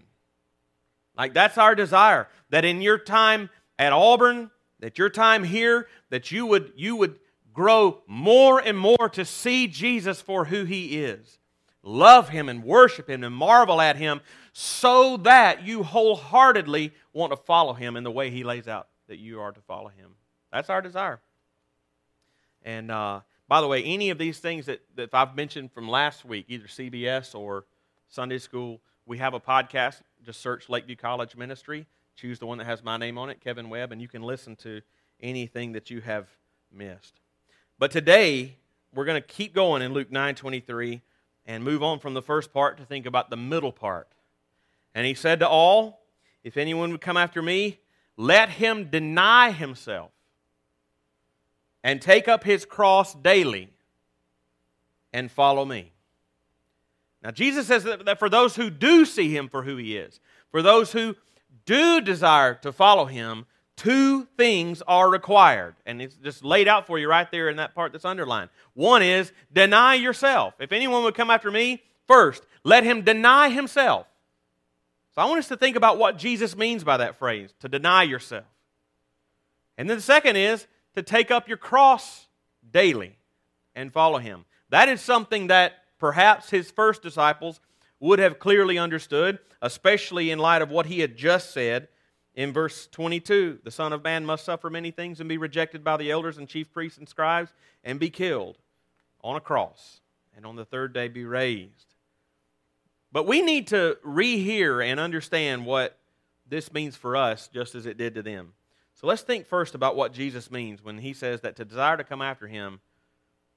Like 1.17 1.35
that's 1.35 1.59
our 1.59 1.75
desire 1.75 2.29
that 2.51 2.65
in 2.65 2.81
your 2.81 2.99
time 2.99 3.51
at 3.79 3.93
Auburn, 3.93 4.51
that 4.81 4.99
your 4.99 5.11
time 5.11 5.45
here, 5.45 5.89
that 6.11 6.31
you 6.31 6.47
would 6.47 6.73
you 6.77 6.97
would 6.97 7.19
grow 7.53 8.03
more 8.07 8.59
and 8.59 8.79
more 8.79 9.09
to 9.13 9.25
see 9.25 9.67
Jesus 9.67 10.21
for 10.21 10.47
who 10.47 10.65
he 10.65 11.03
is. 11.03 11.39
Love 11.83 12.29
him 12.29 12.49
and 12.49 12.63
worship 12.63 13.09
him 13.09 13.25
and 13.25 13.35
marvel 13.35 13.81
at 13.81 13.97
him 13.97 14.21
so 14.53 15.17
that 15.19 15.65
you 15.65 15.83
wholeheartedly 15.83 16.93
want 17.13 17.33
to 17.33 17.37
follow 17.37 17.73
him 17.73 17.97
in 17.97 18.05
the 18.05 18.11
way 18.11 18.31
he 18.31 18.45
lays 18.45 18.69
out 18.69 18.89
that 19.09 19.19
you 19.19 19.41
are 19.41 19.53
to 19.53 19.61
follow 19.63 19.89
him. 19.89 20.13
That's 20.53 20.71
our 20.71 20.81
desire. 20.81 21.21
And 22.63 22.91
uh, 22.91 23.21
by 23.49 23.61
the 23.61 23.67
way, 23.67 23.83
any 23.83 24.11
of 24.11 24.19
these 24.19 24.39
things 24.39 24.67
that, 24.67 24.81
that 24.97 25.11
I've 25.13 25.35
mentioned 25.35 25.73
from 25.73 25.89
last 25.89 26.25
week, 26.25 26.47
either 26.49 26.67
CBS 26.67 27.35
or 27.35 27.65
Sunday 28.09 28.39
school, 28.39 28.81
we 29.07 29.19
have 29.19 29.35
a 29.35 29.41
podcast. 29.41 30.03
Just 30.25 30.41
search 30.41 30.69
Lakeview 30.69 30.97
College 30.97 31.37
Ministry. 31.37 31.87
Choose 32.15 32.39
the 32.39 32.47
one 32.47 32.59
that 32.59 32.67
has 32.67 32.85
my 32.85 32.97
name 32.97 33.19
on 33.19 33.31
it, 33.31 33.41
Kevin 33.41 33.71
Webb, 33.71 33.93
and 33.93 34.01
you 34.01 34.09
can 34.09 34.23
listen 34.23 34.55
to 34.57 34.81
anything 35.21 35.73
that 35.73 35.91
you 35.91 36.01
have 36.01 36.29
missed. 36.73 37.21
But 37.79 37.91
today, 37.91 38.57
we're 38.95 39.05
going 39.05 39.21
to 39.21 39.27
keep 39.27 39.55
going 39.55 39.83
in 39.83 39.93
Luke 39.93 40.13
9 40.13 40.35
23 40.35 41.01
and 41.47 41.65
move 41.65 41.83
on 41.83 41.99
from 41.99 42.15
the 42.15 42.23
first 42.23 42.53
part 42.53 42.77
to 42.77 42.85
think 42.85 43.07
about 43.07 43.31
the 43.31 43.37
middle 43.37 43.73
part. 43.73 44.09
And 44.95 45.07
he 45.07 45.15
said 45.15 45.41
to 45.41 45.49
all, 45.49 46.03
If 46.43 46.57
anyone 46.57 46.91
would 46.93 47.01
come 47.01 47.17
after 47.17 47.43
me, 47.43 47.79
let 48.17 48.51
him 48.51 48.91
deny 48.91 49.51
himself 49.51 50.11
and 51.83 52.03
take 52.03 52.29
up 52.29 52.45
his 52.45 52.65
cross 52.65 53.15
daily 53.15 53.71
and 55.13 55.31
follow 55.31 55.65
me. 55.65 55.93
Now, 57.23 57.31
Jesus 57.31 57.67
says 57.67 57.85
that 57.85 58.19
for 58.19 58.29
those 58.29 58.57
who 58.57 58.71
do 58.71 59.05
see 59.05 59.35
him 59.35 59.49
for 59.49 59.63
who 59.63 59.77
he 59.77 59.97
is, 59.97 60.21
for 60.51 60.63
those 60.63 60.93
who 60.93 61.17
do 61.67 62.01
desire 62.01 62.55
to 62.57 62.73
follow 62.73 63.05
him, 63.05 63.47
two 63.77 64.27
things 64.37 64.83
are 64.87 65.09
required. 65.09 65.75
And 65.85 66.01
it's 66.01 66.17
just 66.17 66.45
laid 66.45 66.67
out 66.67 66.87
for 66.87 66.99
you 66.99 67.09
right 67.09 67.31
there 67.31 67.49
in 67.49 67.57
that 67.57 67.75
part 67.75 67.93
that's 67.93 68.05
underlined. 68.05 68.51
One 68.75 69.03
is 69.03 69.33
deny 69.53 69.95
yourself. 69.95 70.55
If 70.61 70.73
anyone 70.73 71.05
would 71.05 71.15
come 71.15 71.31
after 71.31 71.51
me, 71.51 71.83
first, 72.07 72.47
let 72.65 72.85
him 72.85 73.03
deny 73.03 73.51
himself. 73.51 74.07
So 75.15 75.23
I 75.23 75.25
want 75.25 75.39
us 75.39 75.49
to 75.49 75.57
think 75.57 75.77
about 75.77 75.99
what 75.99 76.19
Jesus 76.19 76.57
means 76.57 76.85
by 76.85 76.97
that 76.99 77.19
phrase, 77.19 77.53
to 77.61 77.69
deny 77.69 78.05
yourself. 78.05 78.45
And 79.77 79.89
then 79.89 79.97
the 79.97 80.03
second 80.03 80.37
is 80.37 80.67
to 80.95 81.03
take 81.03 81.31
up 81.31 81.49
your 81.49 81.57
cross 81.57 82.27
daily 82.71 83.17
and 83.75 83.93
follow 83.93 84.19
him. 84.19 84.45
That 84.69 84.89
is 84.89 85.01
something 85.01 85.49
that 85.49 85.73
perhaps 85.99 86.51
his 86.51 86.71
first 86.71 87.03
disciples 87.03 87.61
would 87.99 88.19
have 88.19 88.39
clearly 88.39 88.79
understood, 88.79 89.39
especially 89.61 90.31
in 90.31 90.39
light 90.39 90.63
of 90.63 90.71
what 90.71 90.87
he 90.87 91.01
had 91.01 91.17
just 91.17 91.53
said 91.53 91.89
in 92.35 92.53
verse 92.53 92.87
22 92.89 93.61
The 93.65 93.71
Son 93.71 93.93
of 93.93 94.05
Man 94.05 94.25
must 94.25 94.45
suffer 94.45 94.71
many 94.71 94.91
things 94.91 95.21
and 95.21 95.29
be 95.29 95.39
rejected 95.39 95.85
by 95.85 95.97
the 95.97 96.11
elders 96.11 96.39
and 96.39 96.49
chief 96.49 96.73
priests 96.73 96.99
and 96.99 97.09
scribes 97.09 97.53
and 97.85 97.99
be 97.99 98.11
killed 98.11 98.59
on 99.23 99.37
a 99.37 99.41
cross, 99.41 100.01
and 100.37 100.47
on 100.47 100.57
the 100.57 100.65
third 100.65 100.93
day 100.95 101.09
be 101.09 101.25
raised. 101.25 101.90
But 103.13 103.27
we 103.27 103.43
need 103.43 103.69
to 103.69 103.99
rehear 104.05 104.85
and 104.85 105.01
understand 105.01 105.67
what 105.67 105.99
this 106.49 106.73
means 106.73 106.97
for 106.97 107.17
us 107.17 107.49
just 107.53 107.75
as 107.75 107.87
it 107.87 107.97
did 107.97 108.15
to 108.15 108.23
them. 108.23 108.53
So 108.95 109.07
let's 109.07 109.23
think 109.23 109.47
first 109.47 109.75
about 109.75 109.97
what 109.97 110.13
Jesus 110.13 110.51
means 110.51 110.85
when 110.85 110.99
he 110.99 111.13
says 111.13 111.41
that 111.41 111.57
to 111.57 111.65
desire 111.65 111.97
to 111.97 112.05
come 112.05 112.23
after 112.23 112.47
him, 112.47 112.81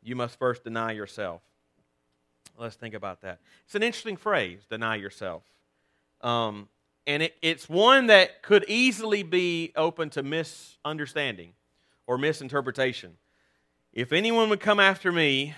you 0.01 0.15
must 0.15 0.39
first 0.39 0.63
deny 0.63 0.91
yourself. 0.91 1.41
Let's 2.57 2.75
think 2.75 2.93
about 2.93 3.22
that. 3.22 3.39
It's 3.65 3.75
an 3.75 3.83
interesting 3.83 4.17
phrase, 4.17 4.62
deny 4.69 4.95
yourself. 4.95 5.43
Um, 6.22 6.69
and 7.05 7.24
it, 7.24 7.36
it's 7.41 7.67
one 7.67 8.07
that 8.07 8.41
could 8.41 8.65
easily 8.67 9.24
be 9.24 9.74
open 9.75 10.10
to 10.12 10.24
misunderstanding 10.24 11.53
or 12.07 12.17
misinterpretation. 12.17 13.17
If 13.91 14.13
anyone 14.13 14.50
would 14.50 14.60
come 14.60 14.79
after 14.79 15.12
me, 15.12 15.55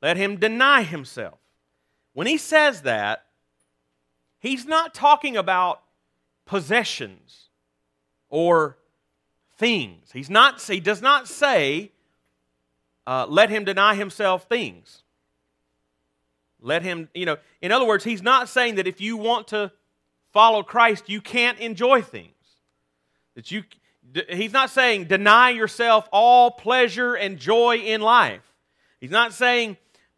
let 0.00 0.16
him 0.16 0.36
deny 0.36 0.82
himself. 0.82 1.38
When 2.16 2.26
he 2.26 2.38
says 2.38 2.80
that, 2.80 3.26
he's 4.38 4.64
not 4.64 4.94
talking 4.94 5.36
about 5.36 5.82
possessions 6.46 7.50
or 8.30 8.78
things. 9.58 10.12
He's 10.12 10.30
not, 10.30 10.62
he 10.62 10.80
does 10.80 11.02
not 11.02 11.28
say, 11.28 11.92
uh, 13.06 13.26
let 13.28 13.50
him 13.50 13.64
deny 13.64 13.96
himself 13.96 14.48
things. 14.48 15.02
Let 16.58 16.80
him, 16.80 17.10
you 17.12 17.26
know, 17.26 17.36
in 17.60 17.70
other 17.70 17.84
words, 17.84 18.02
he's 18.02 18.22
not 18.22 18.48
saying 18.48 18.76
that 18.76 18.86
if 18.86 18.98
you 18.98 19.18
want 19.18 19.48
to 19.48 19.70
follow 20.32 20.62
Christ, 20.62 21.10
you 21.10 21.20
can't 21.20 21.58
enjoy 21.58 22.00
things. 22.00 22.32
That 23.34 23.50
you, 23.50 23.62
he's 24.30 24.54
not 24.54 24.70
saying 24.70 25.04
deny 25.04 25.50
yourself 25.50 26.08
all 26.10 26.50
pleasure 26.50 27.12
and 27.12 27.38
joy 27.38 27.76
in 27.76 28.00
life. 28.00 28.54
He's 29.00 29.10
not 29.10 29.34
saying, 29.34 29.76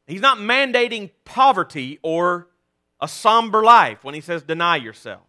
he's 0.09 0.21
not 0.21 0.39
mandating 0.39 1.11
poverty 1.25 1.99
or 2.03 2.49
a 3.01 3.07
somber 3.07 3.63
life 3.63 4.03
when 4.03 4.15
he 4.15 4.21
says 4.21 4.43
deny 4.43 4.77
yourself. 4.77 5.23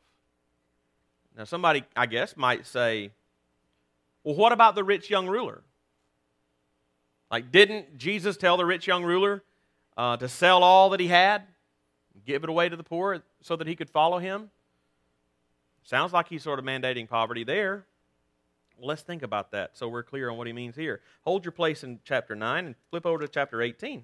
Now, 1.38 1.43
somebody, 1.43 1.83
I 1.95 2.05
guess, 2.05 2.36
might 2.36 2.65
say, 2.65 3.12
well, 4.24 4.36
what 4.36 4.51
about 4.51 4.75
the 4.75 4.83
rich 4.83 5.09
young 5.09 5.27
ruler? 5.27 5.62
Like, 7.31 7.51
didn't 7.51 7.98
Jesus 7.98 8.36
tell 8.36 8.57
the 8.57 8.65
rich 8.65 8.88
young 8.88 9.03
ruler 9.03 9.43
uh, 9.95 10.17
to 10.17 10.27
sell 10.27 10.63
all 10.63 10.89
that 10.89 11.00
he 11.00 11.07
had, 11.07 11.43
give 12.25 12.43
it 12.43 12.50
away 12.50 12.69
to 12.69 12.75
the 12.75 12.83
poor 12.83 13.21
so 13.41 13.55
that 13.55 13.67
he 13.67 13.75
could 13.75 13.89
follow 13.89 14.17
him? 14.17 14.50
Sounds 15.83 16.12
like 16.12 16.27
he's 16.27 16.43
sort 16.43 16.59
of 16.59 16.65
mandating 16.65 17.07
poverty 17.07 17.43
there. 17.43 17.86
Well, 18.77 18.88
let's 18.88 19.01
think 19.01 19.24
about 19.24 19.51
that 19.51 19.77
so 19.77 19.88
we're 19.88 20.03
clear 20.03 20.29
on 20.29 20.38
what 20.38 20.48
he 20.48 20.53
means 20.53 20.75
here. 20.75 21.01
Hold 21.21 21.45
your 21.45 21.51
place 21.51 21.83
in 21.83 22.00
chapter 22.03 22.36
9 22.36 22.65
and 22.65 22.75
flip 22.89 23.05
over 23.05 23.19
to 23.19 23.27
chapter 23.27 23.62
18. 23.62 24.03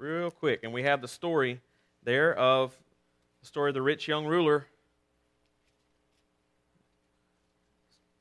Real 0.00 0.30
quick. 0.30 0.60
And 0.62 0.72
we 0.72 0.84
have 0.84 1.02
the 1.02 1.08
story 1.08 1.60
there 2.02 2.34
of 2.34 2.74
the 3.42 3.46
story 3.46 3.68
of 3.68 3.74
the 3.74 3.82
rich 3.82 4.08
young 4.08 4.24
ruler, 4.24 4.64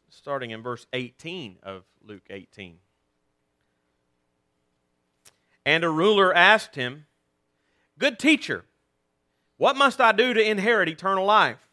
starting 0.09 0.51
in 0.51 0.61
verse 0.61 0.87
18 0.91 1.59
of 1.63 1.83
Luke 2.03 2.23
18. 2.29 2.79
And 5.65 5.85
a 5.85 5.89
ruler 5.89 6.35
asked 6.35 6.75
him, 6.75 7.05
Good 7.97 8.19
teacher, 8.19 8.65
what 9.55 9.77
must 9.77 10.01
I 10.01 10.11
do 10.11 10.33
to 10.33 10.49
inherit 10.49 10.89
eternal 10.89 11.23
life? 11.23 11.65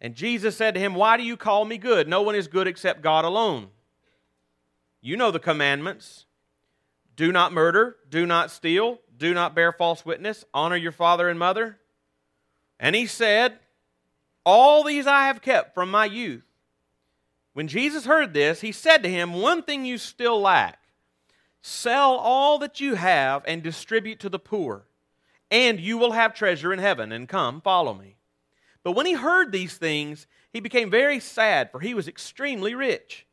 And 0.00 0.16
Jesus 0.16 0.56
said 0.56 0.74
to 0.74 0.80
him, 0.80 0.96
Why 0.96 1.16
do 1.16 1.22
you 1.22 1.36
call 1.36 1.64
me 1.64 1.78
good? 1.78 2.08
No 2.08 2.22
one 2.22 2.34
is 2.34 2.48
good 2.48 2.66
except 2.66 3.00
God 3.00 3.24
alone. 3.24 3.68
You 5.00 5.16
know 5.16 5.30
the 5.30 5.38
commandments 5.38 6.26
do 7.16 7.30
not 7.30 7.52
murder, 7.52 7.96
do 8.10 8.26
not 8.26 8.50
steal, 8.50 8.98
do 9.16 9.34
not 9.34 9.54
bear 9.54 9.72
false 9.72 10.04
witness, 10.04 10.44
honor 10.52 10.76
your 10.76 10.92
father 10.92 11.28
and 11.28 11.38
mother. 11.38 11.78
And 12.80 12.96
he 12.96 13.06
said, 13.06 13.58
All 14.44 14.84
these 14.84 15.06
I 15.06 15.26
have 15.26 15.42
kept 15.42 15.74
from 15.74 15.90
my 15.90 16.04
youth. 16.04 16.44
When 17.52 17.68
Jesus 17.68 18.04
heard 18.04 18.34
this, 18.34 18.60
he 18.60 18.72
said 18.72 19.02
to 19.02 19.08
him, 19.08 19.34
One 19.34 19.62
thing 19.62 19.84
you 19.84 19.98
still 19.98 20.40
lack 20.40 20.78
sell 21.66 22.16
all 22.16 22.58
that 22.58 22.78
you 22.78 22.94
have 22.94 23.42
and 23.46 23.62
distribute 23.62 24.20
to 24.20 24.28
the 24.28 24.38
poor, 24.38 24.84
and 25.50 25.80
you 25.80 25.96
will 25.96 26.12
have 26.12 26.34
treasure 26.34 26.74
in 26.74 26.78
heaven, 26.78 27.10
and 27.10 27.26
come, 27.26 27.60
follow 27.62 27.94
me. 27.94 28.16
But 28.82 28.92
when 28.92 29.06
he 29.06 29.14
heard 29.14 29.50
these 29.50 29.78
things, 29.78 30.26
he 30.52 30.60
became 30.60 30.90
very 30.90 31.18
sad, 31.18 31.70
for 31.70 31.80
he 31.80 31.94
was 31.94 32.06
extremely 32.06 32.74
rich. 32.74 33.26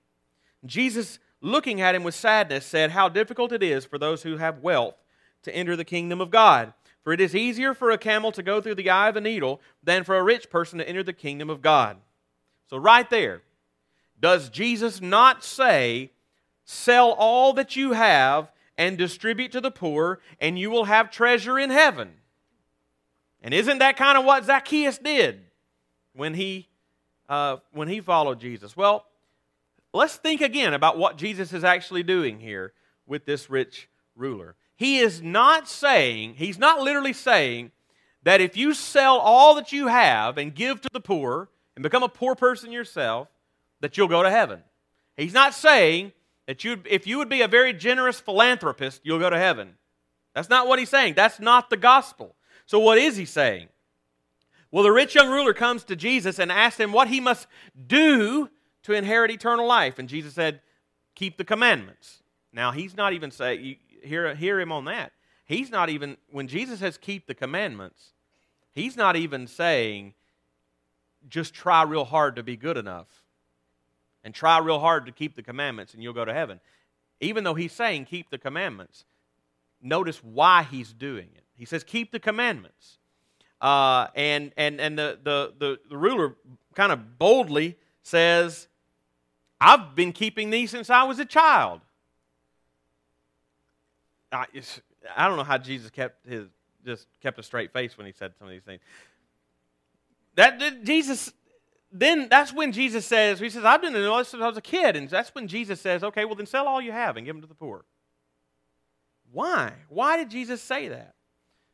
Jesus, 0.65 1.19
looking 1.41 1.81
at 1.81 1.93
him 1.93 2.05
with 2.05 2.15
sadness, 2.15 2.65
said, 2.65 2.91
How 2.91 3.09
difficult 3.09 3.51
it 3.51 3.61
is 3.61 3.83
for 3.83 3.97
those 3.97 4.23
who 4.23 4.37
have 4.37 4.59
wealth 4.59 4.95
to 5.43 5.55
enter 5.55 5.75
the 5.75 5.85
kingdom 5.85 6.21
of 6.21 6.31
God. 6.31 6.73
For 7.03 7.13
it 7.13 7.21
is 7.21 7.35
easier 7.35 7.73
for 7.73 7.91
a 7.91 7.97
camel 7.97 8.31
to 8.33 8.43
go 8.43 8.61
through 8.61 8.75
the 8.75 8.89
eye 8.89 9.09
of 9.09 9.15
a 9.15 9.21
needle 9.21 9.61
than 9.83 10.03
for 10.03 10.17
a 10.17 10.23
rich 10.23 10.49
person 10.49 10.77
to 10.77 10.87
enter 10.87 11.03
the 11.03 11.13
kingdom 11.13 11.49
of 11.49 11.61
God. 11.61 11.97
So, 12.69 12.77
right 12.77 13.09
there, 13.09 13.41
does 14.19 14.49
Jesus 14.49 15.01
not 15.01 15.43
say, 15.43 16.11
Sell 16.63 17.11
all 17.11 17.53
that 17.53 17.75
you 17.75 17.93
have 17.93 18.51
and 18.77 18.97
distribute 18.97 19.51
to 19.51 19.61
the 19.61 19.71
poor, 19.71 20.19
and 20.39 20.57
you 20.57 20.69
will 20.69 20.85
have 20.85 21.11
treasure 21.11 21.59
in 21.59 21.69
heaven? 21.69 22.13
And 23.41 23.53
isn't 23.53 23.79
that 23.79 23.97
kind 23.97 24.17
of 24.17 24.23
what 24.23 24.45
Zacchaeus 24.45 24.99
did 24.99 25.41
when 26.13 26.35
he, 26.35 26.69
uh, 27.27 27.57
when 27.71 27.87
he 27.87 27.99
followed 27.99 28.39
Jesus? 28.39 28.77
Well, 28.77 29.05
let's 29.93 30.15
think 30.15 30.41
again 30.41 30.73
about 30.73 30.97
what 30.97 31.17
Jesus 31.17 31.51
is 31.51 31.63
actually 31.63 32.03
doing 32.03 32.39
here 32.39 32.73
with 33.07 33.25
this 33.25 33.49
rich 33.49 33.89
ruler. 34.15 34.55
He 34.81 34.97
is 34.97 35.21
not 35.21 35.69
saying, 35.69 36.37
he's 36.37 36.57
not 36.57 36.81
literally 36.81 37.13
saying 37.13 37.69
that 38.23 38.41
if 38.41 38.57
you 38.57 38.73
sell 38.73 39.19
all 39.19 39.53
that 39.53 39.71
you 39.71 39.85
have 39.85 40.39
and 40.39 40.55
give 40.55 40.81
to 40.81 40.89
the 40.91 40.99
poor 40.99 41.49
and 41.75 41.83
become 41.83 42.01
a 42.01 42.09
poor 42.09 42.33
person 42.33 42.71
yourself, 42.71 43.27
that 43.81 43.95
you'll 43.95 44.07
go 44.07 44.23
to 44.23 44.31
heaven. 44.31 44.63
He's 45.15 45.35
not 45.35 45.53
saying 45.53 46.13
that 46.47 46.63
you, 46.63 46.81
if 46.89 47.05
you 47.05 47.19
would 47.19 47.29
be 47.29 47.43
a 47.43 47.47
very 47.47 47.73
generous 47.73 48.19
philanthropist, 48.19 49.01
you'll 49.03 49.19
go 49.19 49.29
to 49.29 49.37
heaven. 49.37 49.75
That's 50.33 50.49
not 50.49 50.67
what 50.67 50.79
he's 50.79 50.89
saying. 50.89 51.13
That's 51.13 51.39
not 51.39 51.69
the 51.69 51.77
gospel. 51.77 52.33
So, 52.65 52.79
what 52.79 52.97
is 52.97 53.17
he 53.17 53.25
saying? 53.25 53.67
Well, 54.71 54.81
the 54.83 54.91
rich 54.91 55.13
young 55.13 55.29
ruler 55.29 55.53
comes 55.53 55.83
to 55.83 55.95
Jesus 55.95 56.39
and 56.39 56.51
asks 56.51 56.79
him 56.79 56.91
what 56.91 57.07
he 57.07 57.19
must 57.19 57.45
do 57.85 58.49
to 58.81 58.93
inherit 58.93 59.29
eternal 59.29 59.67
life. 59.67 59.99
And 59.99 60.09
Jesus 60.09 60.33
said, 60.33 60.59
Keep 61.13 61.37
the 61.37 61.43
commandments. 61.43 62.23
Now, 62.51 62.71
he's 62.71 62.97
not 62.97 63.13
even 63.13 63.29
saying, 63.29 63.77
hear, 64.01 64.35
hear 64.35 64.59
him 64.59 64.71
on 64.71 64.85
that. 64.85 65.11
He's 65.45 65.69
not 65.69 65.89
even, 65.89 66.17
when 66.31 66.47
Jesus 66.47 66.79
says 66.79 66.97
keep 66.97 67.27
the 67.27 67.33
commandments, 67.33 68.13
he's 68.73 68.95
not 68.95 69.15
even 69.15 69.47
saying 69.47 70.13
just 71.27 71.53
try 71.53 71.83
real 71.83 72.05
hard 72.05 72.35
to 72.37 72.43
be 72.43 72.55
good 72.55 72.77
enough 72.77 73.07
and 74.23 74.33
try 74.33 74.59
real 74.59 74.79
hard 74.79 75.05
to 75.05 75.11
keep 75.11 75.35
the 75.35 75.43
commandments 75.43 75.93
and 75.93 76.01
you'll 76.01 76.13
go 76.13 76.25
to 76.25 76.33
heaven. 76.33 76.59
Even 77.19 77.43
though 77.43 77.53
he's 77.53 77.73
saying 77.73 78.05
keep 78.05 78.29
the 78.29 78.37
commandments, 78.37 79.05
notice 79.81 80.23
why 80.23 80.63
he's 80.63 80.93
doing 80.93 81.29
it. 81.35 81.43
He 81.55 81.65
says 81.65 81.83
keep 81.83 82.11
the 82.11 82.19
commandments. 82.19 82.97
Uh, 83.59 84.07
and 84.15 84.51
and, 84.57 84.81
and 84.81 84.97
the, 84.97 85.19
the, 85.23 85.53
the, 85.59 85.79
the 85.89 85.97
ruler 85.97 86.35
kind 86.73 86.91
of 86.91 87.19
boldly 87.19 87.77
says, 88.01 88.67
I've 89.59 89.95
been 89.95 90.13
keeping 90.13 90.49
these 90.49 90.71
since 90.71 90.89
I 90.89 91.03
was 91.03 91.19
a 91.19 91.25
child. 91.25 91.81
I, 94.31 94.45
I 95.15 95.27
don't 95.27 95.37
know 95.37 95.43
how 95.43 95.57
Jesus 95.57 95.89
kept 95.89 96.27
his 96.27 96.47
just 96.85 97.07
kept 97.21 97.39
a 97.39 97.43
straight 97.43 97.71
face 97.71 97.97
when 97.97 98.07
he 98.07 98.13
said 98.13 98.33
some 98.37 98.47
of 98.47 98.51
these 98.51 98.63
things. 98.63 98.81
That 100.35 100.83
Jesus, 100.83 101.31
then 101.91 102.27
that's 102.29 102.53
when 102.53 102.71
Jesus 102.71 103.05
says, 103.05 103.39
He 103.39 103.49
says, 103.49 103.65
I've 103.65 103.81
been 103.81 103.93
doing 103.93 104.17
this 104.17 104.29
since 104.29 104.41
I 104.41 104.47
was 104.47 104.57
a 104.57 104.61
kid. 104.61 104.95
And 104.95 105.09
that's 105.09 105.33
when 105.35 105.47
Jesus 105.47 105.81
says, 105.81 106.03
Okay, 106.03 106.25
well, 106.25 106.35
then 106.35 106.45
sell 106.45 106.67
all 106.67 106.81
you 106.81 106.91
have 106.91 107.17
and 107.17 107.25
give 107.25 107.35
them 107.35 107.41
to 107.41 107.47
the 107.47 107.55
poor. 107.55 107.85
Why? 109.31 109.73
Why 109.89 110.17
did 110.17 110.29
Jesus 110.29 110.61
say 110.61 110.87
that? 110.89 111.15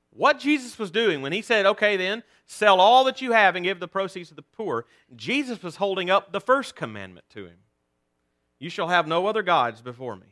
What 0.09 0.39
Jesus 0.39 0.79
was 0.79 0.89
doing 0.89 1.21
when 1.21 1.33
he 1.33 1.41
said, 1.41 1.65
Okay, 1.65 1.97
then 1.97 2.23
sell 2.45 2.79
all 2.79 3.03
that 3.03 3.21
you 3.21 3.33
have 3.33 3.55
and 3.55 3.63
give 3.63 3.79
the 3.79 3.87
proceeds 3.87 4.29
to 4.29 4.35
the 4.35 4.41
poor, 4.41 4.85
Jesus 5.15 5.61
was 5.61 5.75
holding 5.75 6.09
up 6.09 6.31
the 6.31 6.41
first 6.41 6.75
commandment 6.75 7.25
to 7.31 7.45
him 7.45 7.57
You 8.59 8.69
shall 8.69 8.87
have 8.87 9.07
no 9.07 9.27
other 9.27 9.43
gods 9.43 9.81
before 9.81 10.15
me. 10.15 10.27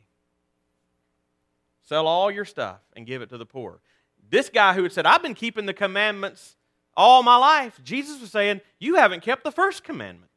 Sell 1.86 2.06
all 2.06 2.30
your 2.30 2.44
stuff 2.44 2.80
and 2.94 3.06
give 3.06 3.22
it 3.22 3.30
to 3.30 3.38
the 3.38 3.46
poor. 3.46 3.80
This 4.28 4.48
guy 4.48 4.74
who 4.74 4.82
had 4.82 4.92
said, 4.92 5.06
I've 5.06 5.22
been 5.22 5.34
keeping 5.34 5.66
the 5.66 5.72
commandments 5.72 6.56
all 6.96 7.22
my 7.22 7.36
life, 7.36 7.78
Jesus 7.84 8.20
was 8.20 8.30
saying, 8.30 8.60
You 8.78 8.96
haven't 8.96 9.22
kept 9.22 9.44
the 9.44 9.52
first 9.52 9.84
commandment. 9.84 10.30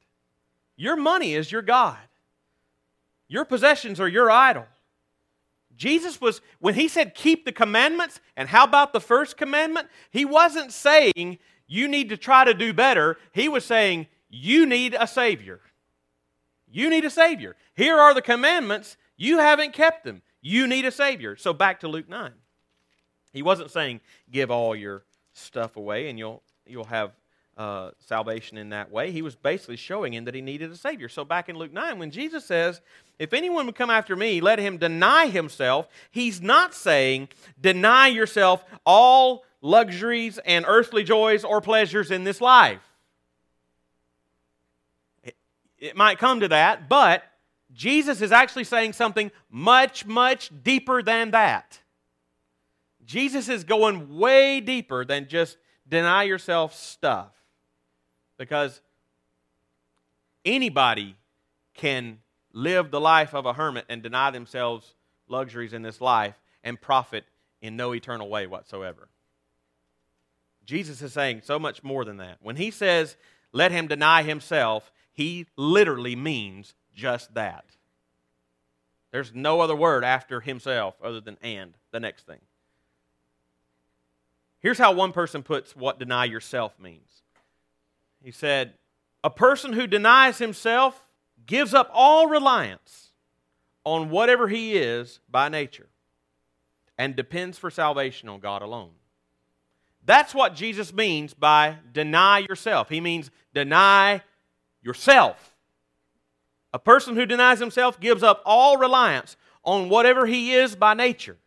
Your 0.75 0.95
money 0.95 1.33
is 1.33 1.51
your 1.51 1.61
God, 1.61 1.97
your 3.27 3.45
possessions 3.45 3.99
are 3.99 4.07
your 4.07 4.29
idol. 4.29 4.65
Jesus 5.75 6.19
was, 6.19 6.41
when 6.59 6.73
he 6.73 6.89
said 6.89 7.15
keep 7.15 7.45
the 7.45 7.53
commandments, 7.53 8.19
and 8.35 8.49
how 8.49 8.65
about 8.65 8.91
the 8.91 8.99
first 8.99 9.37
commandment? 9.37 9.87
He 10.11 10.25
wasn't 10.25 10.73
saying 10.73 11.39
you 11.67 11.87
need 11.87 12.09
to 12.09 12.17
try 12.17 12.43
to 12.43 12.53
do 12.53 12.73
better. 12.73 13.17
He 13.31 13.47
was 13.47 13.63
saying 13.63 14.07
you 14.29 14.65
need 14.65 14.95
a 14.99 15.07
Savior. 15.07 15.61
You 16.69 16.89
need 16.89 17.05
a 17.05 17.09
Savior. 17.09 17.55
Here 17.75 17.97
are 17.97 18.13
the 18.13 18.21
commandments. 18.21 18.97
You 19.15 19.39
haven't 19.39 19.73
kept 19.73 20.03
them. 20.03 20.21
You 20.41 20.67
need 20.67 20.85
a 20.85 20.91
Savior. 20.91 21.35
So 21.35 21.53
back 21.53 21.81
to 21.81 21.87
Luke 21.87 22.09
9. 22.09 22.31
He 23.31 23.41
wasn't 23.41 23.71
saying 23.71 24.01
give 24.31 24.51
all 24.51 24.75
your 24.75 25.03
stuff 25.33 25.77
away 25.77 26.09
and 26.09 26.17
you'll, 26.17 26.41
you'll 26.65 26.85
have 26.85 27.11
uh, 27.59 27.91
salvation 27.99 28.57
in 28.57 28.69
that 28.69 28.89
way. 28.89 29.11
He 29.11 29.21
was 29.21 29.35
basically 29.35 29.75
showing 29.75 30.13
him 30.13 30.25
that 30.25 30.33
he 30.33 30.41
needed 30.41 30.71
a 30.71 30.77
Savior. 30.77 31.09
So 31.09 31.25
back 31.25 31.49
in 31.49 31.57
Luke 31.57 31.73
9, 31.73 31.99
when 31.99 32.09
Jesus 32.09 32.45
says, 32.45 32.79
If 33.19 33.33
anyone 33.33 33.65
would 33.65 33.75
come 33.75 33.89
after 33.89 34.15
me, 34.15 34.39
let 34.39 34.59
him 34.59 34.77
deny 34.77 35.27
himself, 35.27 35.89
he's 36.09 36.41
not 36.41 36.73
saying, 36.73 37.27
Deny 37.59 38.07
yourself 38.07 38.63
all 38.85 39.43
luxuries 39.61 40.39
and 40.45 40.63
earthly 40.67 41.03
joys 41.03 41.43
or 41.43 41.59
pleasures 41.59 42.11
in 42.11 42.23
this 42.23 42.39
life. 42.39 42.81
It, 45.21 45.35
it 45.77 45.97
might 45.97 46.17
come 46.17 46.39
to 46.39 46.47
that, 46.47 46.87
but 46.87 47.23
Jesus 47.73 48.21
is 48.21 48.31
actually 48.31 48.63
saying 48.63 48.93
something 48.93 49.31
much, 49.49 50.05
much 50.05 50.51
deeper 50.63 51.03
than 51.03 51.31
that. 51.31 51.79
Jesus 53.05 53.49
is 53.49 53.63
going 53.63 54.17
way 54.17 54.59
deeper 54.59 55.05
than 55.05 55.27
just 55.27 55.57
deny 55.87 56.23
yourself 56.23 56.75
stuff. 56.75 57.31
Because 58.37 58.81
anybody 60.45 61.15
can 61.73 62.19
live 62.53 62.91
the 62.91 62.99
life 62.99 63.33
of 63.33 63.45
a 63.45 63.53
hermit 63.53 63.85
and 63.89 64.01
deny 64.01 64.31
themselves 64.31 64.93
luxuries 65.27 65.73
in 65.73 65.81
this 65.81 66.01
life 66.01 66.35
and 66.63 66.79
profit 66.79 67.25
in 67.61 67.75
no 67.75 67.93
eternal 67.93 68.29
way 68.29 68.47
whatsoever. 68.47 69.09
Jesus 70.65 71.01
is 71.01 71.13
saying 71.13 71.41
so 71.43 71.59
much 71.59 71.83
more 71.83 72.05
than 72.05 72.17
that. 72.17 72.37
When 72.41 72.55
he 72.55 72.71
says, 72.71 73.15
let 73.51 73.71
him 73.71 73.87
deny 73.87 74.23
himself, 74.23 74.91
he 75.11 75.47
literally 75.57 76.15
means 76.15 76.75
just 76.99 77.33
that. 77.33 77.65
There's 79.11 79.33
no 79.33 79.61
other 79.61 79.75
word 79.75 80.03
after 80.03 80.39
himself 80.39 80.95
other 81.03 81.19
than 81.21 81.37
and, 81.41 81.73
the 81.91 81.99
next 81.99 82.25
thing. 82.25 82.39
Here's 84.59 84.77
how 84.77 84.91
one 84.91 85.13
person 85.13 85.41
puts 85.41 85.75
what 85.75 85.99
deny 85.99 86.25
yourself 86.25 86.77
means 86.79 87.23
he 88.23 88.31
said, 88.31 88.73
A 89.23 89.29
person 89.29 89.73
who 89.73 89.87
denies 89.87 90.37
himself 90.37 91.05
gives 91.45 91.73
up 91.73 91.89
all 91.93 92.27
reliance 92.27 93.11
on 93.83 94.09
whatever 94.09 94.47
he 94.47 94.73
is 94.73 95.19
by 95.29 95.49
nature 95.49 95.87
and 96.97 97.15
depends 97.15 97.57
for 97.57 97.71
salvation 97.71 98.27
on 98.27 98.39
God 98.39 98.61
alone. 98.61 98.91
That's 100.05 100.35
what 100.35 100.55
Jesus 100.55 100.93
means 100.93 101.33
by 101.33 101.77
deny 101.93 102.39
yourself. 102.39 102.89
He 102.89 102.99
means 102.99 103.31
deny 103.53 104.21
yourself. 104.81 105.48
A 106.73 106.79
person 106.79 107.15
who 107.15 107.25
denies 107.25 107.59
himself 107.59 107.99
gives 107.99 108.23
up 108.23 108.41
all 108.45 108.77
reliance 108.77 109.35
on 109.63 109.89
whatever 109.89 110.25
he 110.25 110.53
is 110.53 110.75
by 110.75 110.93
nature 110.93 111.37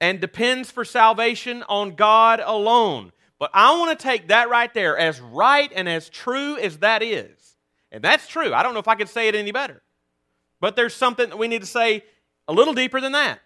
and 0.00 0.20
depends 0.20 0.70
for 0.70 0.84
salvation 0.84 1.62
on 1.68 1.94
God 1.94 2.40
alone. 2.44 3.12
But 3.38 3.50
I 3.54 3.78
want 3.78 3.98
to 3.98 4.02
take 4.02 4.28
that 4.28 4.50
right 4.50 4.72
there 4.72 4.96
as 4.96 5.20
right 5.20 5.70
and 5.74 5.88
as 5.88 6.08
true 6.08 6.56
as 6.58 6.78
that 6.78 7.02
is. 7.02 7.56
And 7.90 8.02
that's 8.02 8.26
true. 8.26 8.54
I 8.54 8.62
don't 8.62 8.72
know 8.74 8.80
if 8.80 8.88
I 8.88 8.94
could 8.94 9.08
say 9.08 9.28
it 9.28 9.34
any 9.34 9.52
better. 9.52 9.82
But 10.60 10.76
there's 10.76 10.94
something 10.94 11.28
that 11.28 11.38
we 11.38 11.48
need 11.48 11.60
to 11.60 11.66
say 11.66 12.04
a 12.46 12.52
little 12.52 12.74
deeper 12.74 13.00
than 13.00 13.12
that. 13.12 13.40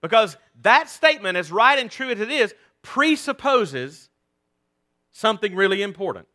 Because 0.00 0.36
that 0.62 0.88
statement, 0.88 1.36
as 1.36 1.52
right 1.52 1.78
and 1.78 1.90
true 1.90 2.10
as 2.10 2.20
it 2.20 2.30
is, 2.30 2.54
presupposes 2.82 4.08
something 5.12 5.54
really 5.54 5.82
important. 5.82 6.26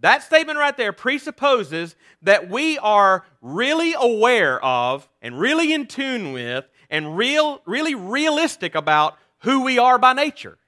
That 0.00 0.22
statement 0.22 0.58
right 0.58 0.76
there 0.76 0.92
presupposes 0.92 1.94
that 2.22 2.48
we 2.48 2.78
are 2.78 3.24
really 3.42 3.94
aware 3.98 4.62
of 4.64 5.08
and 5.20 5.38
really 5.38 5.72
in 5.72 5.86
tune 5.86 6.32
with 6.32 6.66
and 6.88 7.16
real, 7.16 7.60
really 7.66 7.94
realistic 7.94 8.74
about 8.74 9.18
who 9.40 9.62
we 9.62 9.78
are 9.78 9.98
by 9.98 10.14
nature. 10.14 10.58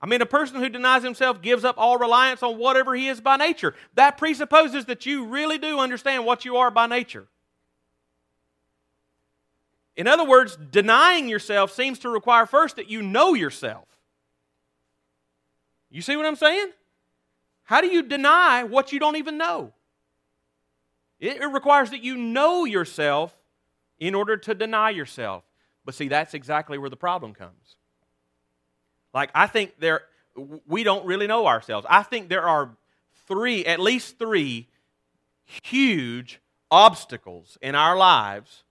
I 0.00 0.06
mean, 0.06 0.20
a 0.20 0.26
person 0.26 0.56
who 0.56 0.68
denies 0.68 1.02
himself 1.02 1.42
gives 1.42 1.64
up 1.64 1.76
all 1.78 1.98
reliance 1.98 2.42
on 2.42 2.58
whatever 2.58 2.94
he 2.94 3.08
is 3.08 3.20
by 3.20 3.36
nature. 3.36 3.74
That 3.94 4.18
presupposes 4.18 4.86
that 4.86 5.06
you 5.06 5.26
really 5.26 5.58
do 5.58 5.78
understand 5.78 6.24
what 6.24 6.44
you 6.44 6.56
are 6.56 6.70
by 6.70 6.86
nature. 6.86 7.26
In 9.94 10.06
other 10.06 10.24
words, 10.24 10.56
denying 10.70 11.28
yourself 11.28 11.72
seems 11.72 11.98
to 12.00 12.10
require 12.10 12.44
first 12.46 12.76
that 12.76 12.90
you 12.90 13.02
know 13.02 13.34
yourself. 13.34 13.88
You 15.90 16.02
see 16.02 16.16
what 16.16 16.26
I'm 16.26 16.36
saying? 16.36 16.72
How 17.66 17.80
do 17.80 17.88
you 17.88 18.02
deny 18.02 18.62
what 18.62 18.92
you 18.92 18.98
don't 18.98 19.16
even 19.16 19.36
know? 19.36 19.72
It, 21.18 21.40
requires 21.50 21.90
that 21.90 22.02
you 22.02 22.16
know 22.16 22.64
yourself 22.64 23.36
in 23.98 24.14
order 24.14 24.36
to 24.36 24.54
deny 24.54 24.90
yourself. 24.90 25.42
But 25.84 25.94
see, 25.94 26.08
that's 26.08 26.34
exactly 26.34 26.78
where 26.78 26.90
the 26.90 26.96
problem 26.96 27.34
comes. 27.34 27.76
Like, 29.12 29.30
I 29.34 29.46
think 29.46 29.72
there, 29.80 30.02
we 30.66 30.84
don't 30.84 31.06
really 31.06 31.26
know 31.26 31.46
ourselves. 31.46 31.86
I 31.88 32.02
think 32.02 32.28
there 32.28 32.46
are 32.46 32.70
three, 33.26 33.64
at 33.64 33.80
least 33.80 34.18
three, 34.18 34.68
huge 35.44 36.40
obstacles 36.70 37.56
in 37.62 37.74
our 37.74 37.96
lives 37.96 38.62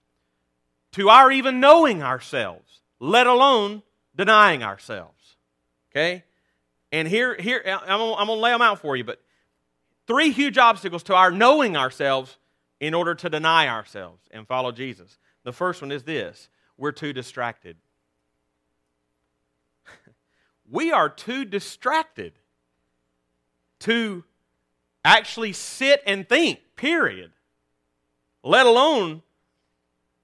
to 0.93 1.09
our 1.09 1.31
even 1.31 1.59
knowing 1.59 2.03
ourselves, 2.03 2.81
let 2.99 3.27
alone 3.27 3.81
denying 4.15 4.63
ourselves. 4.63 5.35
Okay? 5.91 6.24
And 6.95 7.09
here, 7.09 7.35
here 7.37 7.61
I'm 7.65 7.79
gonna, 7.85 8.13
I'm 8.13 8.27
gonna 8.27 8.39
lay 8.39 8.51
them 8.51 8.61
out 8.61 8.79
for 8.79 8.95
you, 8.95 9.03
but 9.03 9.21
three 10.07 10.31
huge 10.31 10.57
obstacles 10.57 11.03
to 11.03 11.13
our 11.13 11.29
knowing 11.29 11.75
ourselves 11.75 12.37
in 12.79 12.93
order 12.93 13.13
to 13.13 13.29
deny 13.29 13.67
ourselves 13.67 14.21
and 14.31 14.47
follow 14.47 14.71
Jesus. 14.71 15.17
The 15.43 15.51
first 15.51 15.81
one 15.81 15.91
is 15.91 16.03
this 16.03 16.47
we're 16.77 16.93
too 16.93 17.11
distracted 17.11 17.75
we 20.71 20.93
are 20.93 21.09
too 21.09 21.43
distracted 21.43 22.31
to 23.79 24.23
actually 25.03 25.51
sit 25.51 26.01
and 26.07 26.29
think, 26.29 26.61
period, 26.77 27.33
let 28.41 28.65
alone 28.65 29.21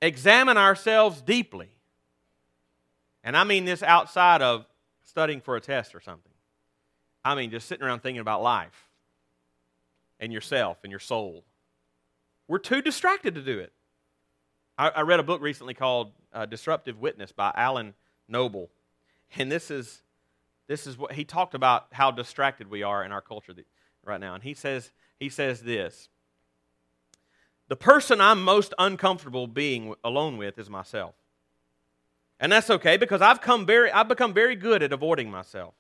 examine 0.02 0.56
ourselves 0.56 1.22
deeply. 1.22 1.68
And 3.26 3.36
I 3.36 3.44
mean 3.44 3.66
this 3.66 3.84
outside 3.84 4.42
of 4.42 4.66
studying 5.04 5.42
for 5.42 5.58
a 5.58 5.60
test 5.60 5.94
or 5.94 6.00
something. 6.00 6.31
I 7.24 7.36
mean 7.36 7.52
just 7.52 7.68
sitting 7.68 7.86
around 7.86 8.02
thinking 8.02 8.22
about 8.22 8.42
life 8.42 8.88
and 10.20 10.32
yourself 10.32 10.78
and 10.84 10.92
your 10.92 11.00
soul. 11.00 11.44
We're 12.48 12.60
too 12.60 12.82
distracted 12.82 13.36
to 13.36 13.42
do 13.42 13.60
it. 13.60 13.72
I, 14.78 14.90
I 14.90 15.02
read 15.02 15.20
a 15.20 15.24
book 15.24 15.42
recently 15.42 15.74
called 15.74 16.12
uh, 16.34 16.46
Disruptive 16.46 17.00
Witness 17.00 17.32
by 17.32 17.52
Alan 17.56 17.94
Noble. 18.28 18.70
And 19.38 19.52
this 19.52 19.72
is 19.72 20.02
this 20.68 20.88
is 20.88 20.98
what 20.98 21.12
he 21.12 21.26
talked 21.26 21.54
about 21.54 21.88
how 21.92 22.12
distracted 22.12 22.70
we 22.70 22.82
are 22.82 23.04
in 23.04 23.12
our 23.12 23.20
culture 23.20 23.54
right 24.06 24.22
now. 24.22 24.36
And 24.36 24.44
he 24.44 24.54
says, 24.54 24.92
he 25.20 25.28
says 25.28 25.62
this 25.64 26.08
The 27.68 27.76
person 27.76 28.22
I'm 28.22 28.42
most 28.42 28.74
uncomfortable 28.80 29.48
being 29.48 29.96
alone 30.04 30.38
with 30.38 30.58
is 30.58 30.70
myself. 30.70 31.16
And 32.40 32.52
that's 32.52 32.70
okay 32.70 32.98
because 32.98 33.22
I've, 33.22 33.42
come 33.42 33.66
very, 33.66 33.92
I've 33.92 34.08
become 34.08 34.34
very 34.34 34.56
good 34.56 34.82
at 34.82 34.94
avoiding 34.94 35.30
myself. 35.30 35.76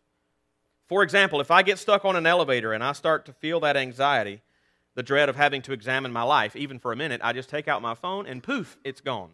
For 0.91 1.03
example, 1.03 1.39
if 1.39 1.51
I 1.51 1.61
get 1.61 1.79
stuck 1.79 2.03
on 2.03 2.17
an 2.17 2.25
elevator 2.25 2.73
and 2.73 2.83
I 2.83 2.91
start 2.91 3.25
to 3.27 3.31
feel 3.31 3.61
that 3.61 3.77
anxiety, 3.77 4.41
the 4.93 5.01
dread 5.01 5.29
of 5.29 5.37
having 5.37 5.61
to 5.61 5.71
examine 5.71 6.11
my 6.11 6.23
life, 6.23 6.53
even 6.53 6.79
for 6.79 6.91
a 6.91 6.97
minute, 6.97 7.21
I 7.23 7.31
just 7.31 7.47
take 7.47 7.69
out 7.69 7.81
my 7.81 7.95
phone 7.95 8.27
and 8.27 8.43
poof, 8.43 8.77
it's 8.83 8.99
gone. 8.99 9.29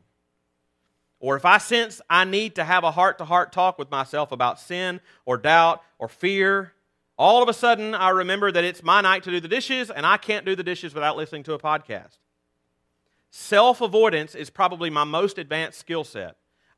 Or 1.19 1.35
if 1.35 1.45
I 1.45 1.57
sense 1.57 1.99
I 2.11 2.25
need 2.25 2.53
to 2.57 2.63
have 2.63 2.83
a 2.83 2.91
heart 2.91 3.17
to 3.17 3.25
heart 3.25 3.51
talk 3.51 3.79
with 3.79 3.89
myself 3.89 4.31
about 4.31 4.59
sin 4.59 5.01
or 5.25 5.35
doubt 5.35 5.81
or 5.97 6.07
fear, 6.07 6.73
all 7.17 7.41
of 7.41 7.49
a 7.49 7.53
sudden 7.53 7.95
I 7.95 8.09
remember 8.09 8.51
that 8.51 8.63
it's 8.63 8.83
my 8.83 9.01
night 9.01 9.23
to 9.23 9.31
do 9.31 9.39
the 9.39 9.47
dishes 9.47 9.89
and 9.89 10.05
I 10.05 10.17
can't 10.17 10.45
do 10.45 10.55
the 10.55 10.61
dishes 10.61 10.93
without 10.93 11.17
listening 11.17 11.41
to 11.41 11.53
a 11.53 11.59
podcast. 11.59 12.19
Self 13.31 13.81
avoidance 13.81 14.35
is 14.35 14.51
probably 14.51 14.91
my 14.91 15.05
most 15.05 15.39
advanced 15.39 15.79
skill 15.79 16.03
set. 16.03 16.35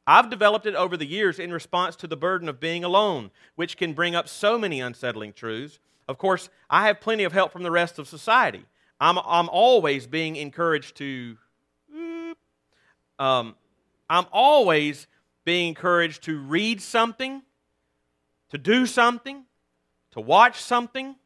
I've 0.09 0.31
developed 0.31 0.65
it 0.65 0.73
over 0.73 0.97
the 0.97 1.05
years 1.05 1.37
in 1.37 1.53
response 1.53 1.95
to 1.97 2.07
the 2.07 2.17
burden 2.17 2.49
of 2.49 2.59
being 2.59 2.83
alone, 2.83 3.29
which 3.53 3.77
can 3.77 3.93
bring 3.93 4.15
up 4.15 4.27
so 4.27 4.57
many 4.57 4.81
unsettling 4.81 5.33
truths. 5.33 5.77
Of 6.07 6.17
course, 6.17 6.49
I 6.67 6.87
have 6.87 6.99
plenty 6.99 7.25
of 7.25 7.31
help 7.31 7.51
from 7.51 7.61
the 7.61 7.69
rest 7.69 7.99
of 7.99 8.07
society. 8.07 8.65
I'm, 8.99 9.19
I'm 9.19 9.47
always 9.49 10.07
being 10.07 10.35
encouraged 10.35 10.97
to 10.97 11.37
um, 13.19 13.55
I'm 14.09 14.25
always 14.31 15.05
being 15.45 15.67
encouraged 15.67 16.23
to 16.23 16.39
read 16.39 16.81
something, 16.81 17.43
to 18.49 18.57
do 18.57 18.87
something, 18.87 19.43
to 20.11 20.21
watch 20.21 20.59
something, 20.59 21.17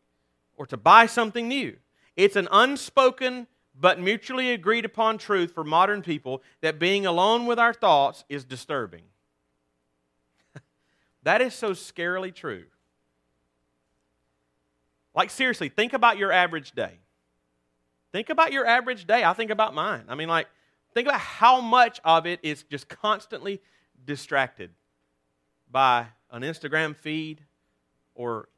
or 0.57 0.65
to 0.65 0.75
buy 0.75 1.05
something 1.05 1.47
new. 1.47 1.77
It's 2.17 2.35
an 2.35 2.49
unspoken 2.51 3.47
but 3.79 3.99
mutually 3.99 4.51
agreed 4.51 4.85
upon 4.85 5.17
truth 5.17 5.53
for 5.53 5.63
modern 5.63 6.01
people 6.01 6.43
that 6.61 6.79
being 6.79 7.05
alone 7.05 7.45
with 7.45 7.59
our 7.59 7.73
thoughts 7.73 8.23
is 8.29 8.43
disturbing. 8.43 9.03
that 11.23 11.41
is 11.41 11.53
so 11.53 11.71
scarily 11.71 12.33
true. 12.33 12.65
Like, 15.15 15.29
seriously, 15.29 15.69
think 15.69 15.93
about 15.93 16.17
your 16.17 16.31
average 16.31 16.71
day. 16.71 16.99
Think 18.11 18.29
about 18.29 18.51
your 18.51 18.65
average 18.65 19.05
day. 19.05 19.23
I 19.23 19.33
think 19.33 19.51
about 19.51 19.73
mine. 19.73 20.05
I 20.07 20.15
mean, 20.15 20.29
like, 20.29 20.47
think 20.93 21.07
about 21.07 21.19
how 21.19 21.61
much 21.61 21.99
of 22.03 22.25
it 22.25 22.39
is 22.43 22.63
just 22.63 22.87
constantly 22.87 23.61
distracted 24.05 24.71
by 25.69 26.07
an 26.31 26.43
Instagram 26.43 26.95
feed 26.95 27.41
or 28.15 28.49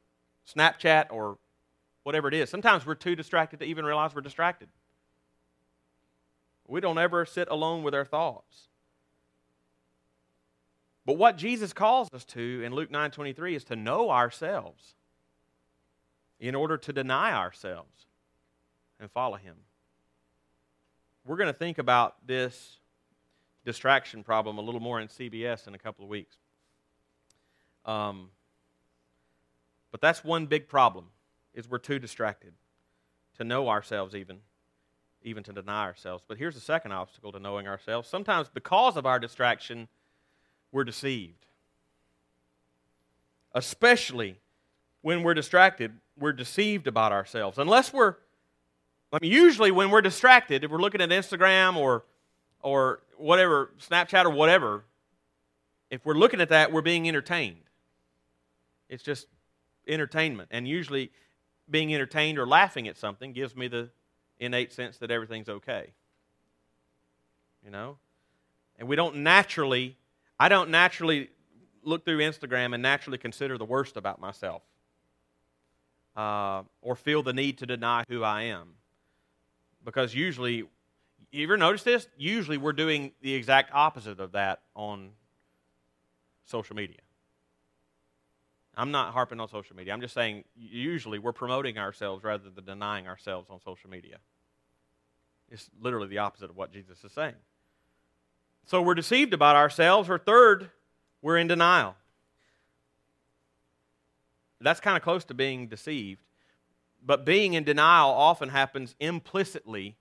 Snapchat 0.54 1.06
or 1.10 1.38
whatever 2.02 2.28
it 2.28 2.34
is. 2.34 2.50
Sometimes 2.50 2.86
we're 2.86 2.94
too 2.94 3.16
distracted 3.16 3.60
to 3.60 3.66
even 3.66 3.84
realize 3.84 4.14
we're 4.14 4.20
distracted. 4.20 4.68
We 6.66 6.80
don't 6.80 6.98
ever 6.98 7.24
sit 7.24 7.48
alone 7.48 7.82
with 7.82 7.94
our 7.94 8.04
thoughts. 8.04 8.68
But 11.04 11.14
what 11.14 11.36
Jesus 11.36 11.72
calls 11.72 12.08
us 12.12 12.24
to 12.26 12.62
in 12.64 12.74
Luke 12.74 12.90
9:23 12.90 13.54
is 13.54 13.64
to 13.64 13.76
know 13.76 14.10
ourselves 14.10 14.96
in 16.40 16.54
order 16.54 16.76
to 16.76 16.92
deny 16.92 17.32
ourselves 17.32 18.06
and 18.98 19.10
follow 19.10 19.36
him. 19.36 19.56
We're 21.24 21.36
going 21.36 21.52
to 21.52 21.58
think 21.58 21.78
about 21.78 22.26
this 22.26 22.78
distraction 23.64 24.24
problem 24.24 24.58
a 24.58 24.60
little 24.60 24.80
more 24.80 25.00
in 25.00 25.08
CBS 25.08 25.66
in 25.66 25.74
a 25.74 25.78
couple 25.78 26.04
of 26.04 26.10
weeks. 26.10 26.36
Um, 27.84 28.30
but 29.90 30.00
that's 30.00 30.24
one 30.24 30.46
big 30.46 30.68
problem 30.68 31.06
is 31.54 31.68
we're 31.68 31.78
too 31.78 31.98
distracted 31.98 32.52
to 33.38 33.44
know 33.44 33.68
ourselves 33.68 34.14
even 34.14 34.40
even 35.26 35.42
to 35.42 35.52
deny 35.52 35.82
ourselves. 35.82 36.22
But 36.26 36.38
here's 36.38 36.54
the 36.54 36.60
second 36.60 36.92
obstacle 36.92 37.32
to 37.32 37.40
knowing 37.40 37.66
ourselves. 37.66 38.08
Sometimes 38.08 38.48
because 38.48 38.96
of 38.96 39.04
our 39.04 39.18
distraction, 39.18 39.88
we're 40.70 40.84
deceived. 40.84 41.44
Especially 43.52 44.38
when 45.02 45.24
we're 45.24 45.34
distracted, 45.34 45.92
we're 46.16 46.32
deceived 46.32 46.86
about 46.86 47.10
ourselves. 47.12 47.58
Unless 47.58 47.92
we're 47.92 48.14
I 49.12 49.18
mean 49.20 49.32
usually 49.32 49.70
when 49.70 49.90
we're 49.90 50.02
distracted, 50.02 50.62
if 50.62 50.70
we're 50.70 50.78
looking 50.78 51.00
at 51.00 51.10
Instagram 51.10 51.76
or 51.76 52.04
or 52.62 53.00
whatever, 53.16 53.72
Snapchat 53.80 54.24
or 54.24 54.30
whatever, 54.30 54.84
if 55.90 56.04
we're 56.04 56.14
looking 56.14 56.40
at 56.40 56.50
that, 56.50 56.72
we're 56.72 56.82
being 56.82 57.08
entertained. 57.08 57.62
It's 58.88 59.02
just 59.02 59.26
entertainment. 59.88 60.48
And 60.52 60.66
usually, 60.68 61.10
being 61.68 61.92
entertained 61.92 62.38
or 62.38 62.46
laughing 62.46 62.86
at 62.86 62.96
something 62.96 63.32
gives 63.32 63.56
me 63.56 63.66
the 63.66 63.90
innate 64.38 64.72
sense 64.72 64.98
that 64.98 65.10
everything's 65.10 65.48
okay. 65.48 65.92
You 67.64 67.70
know? 67.70 67.98
And 68.78 68.88
we 68.88 68.96
don't 68.96 69.16
naturally, 69.16 69.96
I 70.38 70.48
don't 70.48 70.70
naturally 70.70 71.30
look 71.82 72.04
through 72.04 72.18
Instagram 72.18 72.74
and 72.74 72.82
naturally 72.82 73.18
consider 73.18 73.56
the 73.58 73.64
worst 73.64 73.96
about 73.96 74.20
myself 74.20 74.62
uh, 76.16 76.62
or 76.82 76.96
feel 76.96 77.22
the 77.22 77.32
need 77.32 77.58
to 77.58 77.66
deny 77.66 78.04
who 78.08 78.22
I 78.22 78.42
am. 78.42 78.74
Because 79.84 80.14
usually, 80.14 80.64
you 81.30 81.44
ever 81.44 81.56
notice 81.56 81.82
this? 81.82 82.08
Usually, 82.16 82.58
we're 82.58 82.72
doing 82.72 83.12
the 83.20 83.34
exact 83.34 83.70
opposite 83.72 84.18
of 84.18 84.32
that 84.32 84.62
on 84.74 85.10
social 86.44 86.74
media. 86.74 86.98
I'm 88.76 88.90
not 88.90 89.12
harping 89.12 89.40
on 89.40 89.48
social 89.48 89.74
media. 89.74 89.94
I'm 89.94 90.02
just 90.02 90.12
saying 90.12 90.44
usually 90.54 91.18
we're 91.18 91.32
promoting 91.32 91.78
ourselves 91.78 92.22
rather 92.22 92.50
than 92.50 92.64
denying 92.64 93.06
ourselves 93.06 93.48
on 93.48 93.60
social 93.60 93.88
media. 93.88 94.18
It's 95.50 95.70
literally 95.80 96.08
the 96.08 96.18
opposite 96.18 96.50
of 96.50 96.56
what 96.56 96.72
Jesus 96.72 97.02
is 97.02 97.12
saying. 97.12 97.34
So 98.66 98.82
we're 98.82 98.94
deceived 98.94 99.32
about 99.32 99.56
ourselves, 99.56 100.10
or 100.10 100.18
third, 100.18 100.70
we're 101.22 101.38
in 101.38 101.46
denial. 101.46 101.94
That's 104.60 104.80
kind 104.80 104.96
of 104.96 105.02
close 105.02 105.24
to 105.26 105.34
being 105.34 105.68
deceived. 105.68 106.20
But 107.04 107.24
being 107.24 107.54
in 107.54 107.64
denial 107.64 108.10
often 108.10 108.48
happens 108.48 108.94
implicitly. 108.98 109.96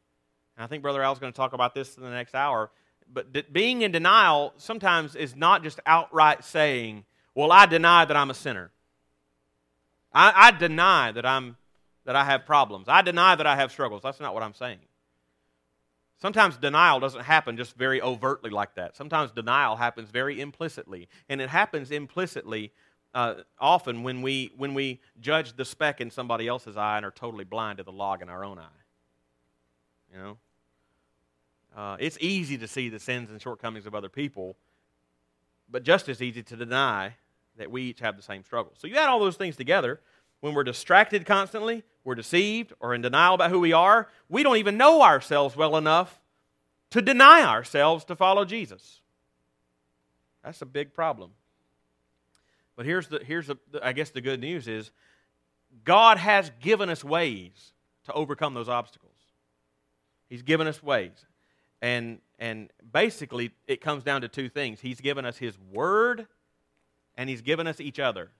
And 0.57 0.63
I 0.63 0.67
think 0.67 0.81
Brother 0.81 1.03
Al's 1.03 1.19
going 1.19 1.31
to 1.31 1.37
talk 1.37 1.53
about 1.53 1.75
this 1.75 1.95
in 1.95 2.03
the 2.03 2.09
next 2.09 2.33
hour. 2.33 2.71
But 3.13 3.53
being 3.53 3.83
in 3.83 3.91
denial 3.91 4.53
sometimes 4.57 5.15
is 5.15 5.35
not 5.35 5.61
just 5.61 5.79
outright 5.85 6.43
saying, 6.43 7.05
well, 7.35 7.51
I 7.51 7.65
deny 7.65 8.05
that 8.05 8.15
I'm 8.15 8.29
a 8.29 8.33
sinner. 8.33 8.71
I, 10.13 10.47
I 10.47 10.51
deny 10.51 11.11
that, 11.11 11.25
I'm, 11.25 11.57
that 12.05 12.15
I 12.15 12.23
have 12.23 12.45
problems. 12.45 12.87
I 12.87 13.01
deny 13.01 13.35
that 13.35 13.45
I 13.45 13.57
have 13.57 13.71
struggles. 13.71 14.01
That's 14.01 14.21
not 14.21 14.33
what 14.33 14.41
I'm 14.41 14.53
saying. 14.53 14.79
Sometimes 16.21 16.55
denial 16.55 17.01
doesn't 17.01 17.23
happen 17.23 17.57
just 17.57 17.75
very 17.75 18.01
overtly 18.01 18.49
like 18.49 18.75
that. 18.75 18.95
Sometimes 18.95 19.31
denial 19.31 19.75
happens 19.75 20.09
very 20.09 20.39
implicitly. 20.39 21.09
And 21.27 21.41
it 21.41 21.49
happens 21.49 21.91
implicitly 21.91 22.71
uh, 23.13 23.35
often 23.59 24.03
when 24.03 24.21
we, 24.21 24.53
when 24.55 24.73
we 24.73 25.01
judge 25.19 25.57
the 25.57 25.65
speck 25.65 25.99
in 25.99 26.09
somebody 26.09 26.47
else's 26.47 26.77
eye 26.77 26.95
and 26.95 27.05
are 27.05 27.11
totally 27.11 27.43
blind 27.43 27.77
to 27.77 27.83
the 27.83 27.91
log 27.91 28.21
in 28.21 28.29
our 28.29 28.45
own 28.45 28.57
eye. 28.57 28.81
You 30.13 30.17
know? 30.19 30.37
Uh, 31.75 31.97
it's 31.99 32.17
easy 32.21 32.57
to 32.57 32.67
see 32.67 32.87
the 32.87 32.99
sins 32.99 33.29
and 33.29 33.41
shortcomings 33.41 33.85
of 33.85 33.93
other 33.93 34.07
people, 34.07 34.55
but 35.69 35.83
just 35.83 36.07
as 36.07 36.21
easy 36.21 36.41
to 36.43 36.55
deny 36.55 37.15
that 37.57 37.71
we 37.71 37.83
each 37.83 37.99
have 37.99 38.17
the 38.17 38.23
same 38.23 38.43
struggle. 38.43 38.73
So 38.77 38.87
you 38.87 38.95
add 38.95 39.09
all 39.09 39.19
those 39.19 39.37
things 39.37 39.55
together. 39.55 39.99
When 40.41 40.53
we're 40.53 40.63
distracted 40.63 41.25
constantly, 41.25 41.83
we're 42.03 42.15
deceived 42.15 42.73
or 42.79 42.93
in 42.93 43.01
denial 43.01 43.33
about 43.33 43.49
who 43.49 43.59
we 43.59 43.73
are, 43.73 44.07
we 44.29 44.43
don't 44.43 44.57
even 44.57 44.77
know 44.77 45.01
ourselves 45.01 45.55
well 45.55 45.75
enough 45.75 46.19
to 46.91 47.01
deny 47.01 47.43
ourselves 47.43 48.05
to 48.05 48.15
follow 48.15 48.45
Jesus. 48.45 49.01
That's 50.43 50.61
a 50.61 50.65
big 50.65 50.93
problem. 50.93 51.31
But 52.75 52.85
here's 52.85 53.07
the 53.07 53.19
here's 53.19 53.47
the 53.47 53.57
I 53.81 53.93
guess 53.93 54.11
the 54.11 54.21
good 54.21 54.39
news 54.39 54.67
is 54.67 54.91
God 55.83 56.17
has 56.17 56.51
given 56.61 56.89
us 56.89 57.03
ways 57.03 57.73
to 58.05 58.13
overcome 58.13 58.53
those 58.53 58.69
obstacles. 58.69 59.15
He's 60.29 60.43
given 60.43 60.67
us 60.67 60.83
ways. 60.83 61.25
And 61.81 62.19
and 62.37 62.69
basically 62.91 63.51
it 63.67 63.81
comes 63.81 64.03
down 64.03 64.21
to 64.21 64.27
two 64.27 64.49
things. 64.49 64.81
He's 64.81 65.01
given 65.01 65.25
us 65.25 65.37
his 65.37 65.57
word 65.71 66.27
and 67.17 67.29
He's 67.29 67.41
given 67.41 67.67
us 67.67 67.79
each 67.79 67.99
other. 67.99 68.31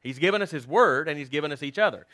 He's 0.00 0.18
given 0.18 0.42
us 0.42 0.50
His 0.50 0.66
Word, 0.66 1.08
and 1.08 1.18
He's 1.18 1.28
given 1.28 1.52
us 1.52 1.62
each 1.62 1.78
other. 1.78 2.06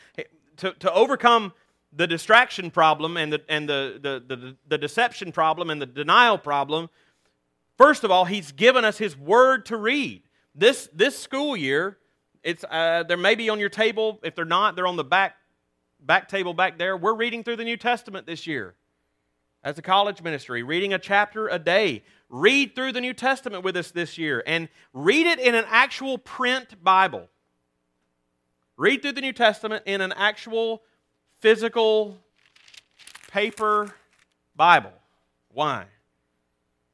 To, 0.57 0.73
to 0.73 0.91
overcome 0.93 1.53
the 1.93 2.07
distraction 2.07 2.71
problem 2.71 3.17
and, 3.17 3.33
the, 3.33 3.41
and 3.49 3.67
the, 3.67 3.99
the, 4.01 4.35
the, 4.35 4.55
the 4.67 4.77
deception 4.77 5.31
problem 5.31 5.69
and 5.69 5.81
the 5.81 5.85
denial 5.85 6.37
problem, 6.37 6.89
first 7.77 8.03
of 8.03 8.11
all, 8.11 8.25
He's 8.25 8.51
given 8.51 8.85
us 8.85 8.97
His 8.97 9.17
Word 9.17 9.65
to 9.67 9.77
read. 9.77 10.23
This, 10.55 10.89
this 10.93 11.17
school 11.17 11.55
year, 11.55 11.97
it's, 12.43 12.63
uh, 12.69 13.03
there 13.07 13.17
may 13.17 13.35
be 13.35 13.49
on 13.49 13.59
your 13.59 13.69
table. 13.69 14.19
If 14.23 14.35
they're 14.35 14.45
not, 14.45 14.75
they're 14.75 14.87
on 14.87 14.97
the 14.97 15.03
back, 15.03 15.35
back 15.99 16.27
table 16.27 16.53
back 16.53 16.77
there. 16.77 16.97
We're 16.97 17.13
reading 17.13 17.43
through 17.43 17.57
the 17.57 17.63
New 17.63 17.77
Testament 17.77 18.25
this 18.25 18.47
year 18.47 18.75
as 19.63 19.77
a 19.77 19.81
college 19.81 20.21
ministry, 20.21 20.63
reading 20.63 20.93
a 20.93 20.99
chapter 20.99 21.47
a 21.47 21.59
day. 21.59 22.03
Read 22.29 22.75
through 22.75 22.93
the 22.93 23.01
New 23.01 23.13
Testament 23.13 23.63
with 23.63 23.75
us 23.75 23.91
this 23.91 24.17
year 24.17 24.43
and 24.47 24.69
read 24.93 25.27
it 25.27 25.39
in 25.39 25.53
an 25.53 25.65
actual 25.67 26.17
print 26.17 26.83
Bible. 26.83 27.29
Read 28.77 29.01
through 29.01 29.11
the 29.11 29.21
New 29.21 29.33
Testament 29.33 29.83
in 29.85 30.01
an 30.01 30.13
actual 30.13 30.81
physical 31.39 32.17
paper 33.29 33.93
Bible. 34.55 34.93
Why? 35.53 35.85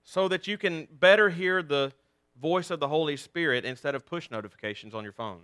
So 0.03 0.27
that 0.27 0.47
you 0.47 0.57
can 0.57 0.87
better 0.91 1.29
hear 1.29 1.61
the 1.61 1.93
voice 2.41 2.71
of 2.71 2.79
the 2.79 2.87
Holy 2.87 3.15
Spirit 3.15 3.63
instead 3.63 3.95
of 3.95 4.05
push 4.05 4.29
notifications 4.29 4.93
on 4.93 5.03
your 5.03 5.13
phone. 5.13 5.41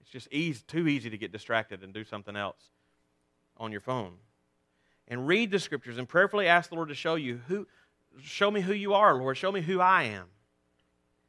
It's 0.00 0.10
just 0.10 0.32
easy, 0.32 0.62
too 0.66 0.88
easy 0.88 1.10
to 1.10 1.18
get 1.18 1.32
distracted 1.32 1.82
and 1.82 1.92
do 1.92 2.04
something 2.04 2.36
else 2.36 2.70
on 3.58 3.72
your 3.72 3.80
phone 3.80 4.14
and 5.08 5.26
read 5.26 5.50
the 5.50 5.58
scriptures 5.58 5.98
and 5.98 6.08
prayerfully 6.08 6.46
ask 6.46 6.68
the 6.68 6.76
Lord 6.76 6.90
to 6.90 6.94
show 6.94 7.16
you 7.16 7.40
who 7.48 7.66
show 8.20 8.50
me 8.50 8.60
who 8.60 8.72
you 8.72 8.94
are, 8.94 9.14
Lord. 9.16 9.36
Show 9.36 9.50
me 9.50 9.60
who 9.60 9.80
I 9.80 10.04
am 10.04 10.26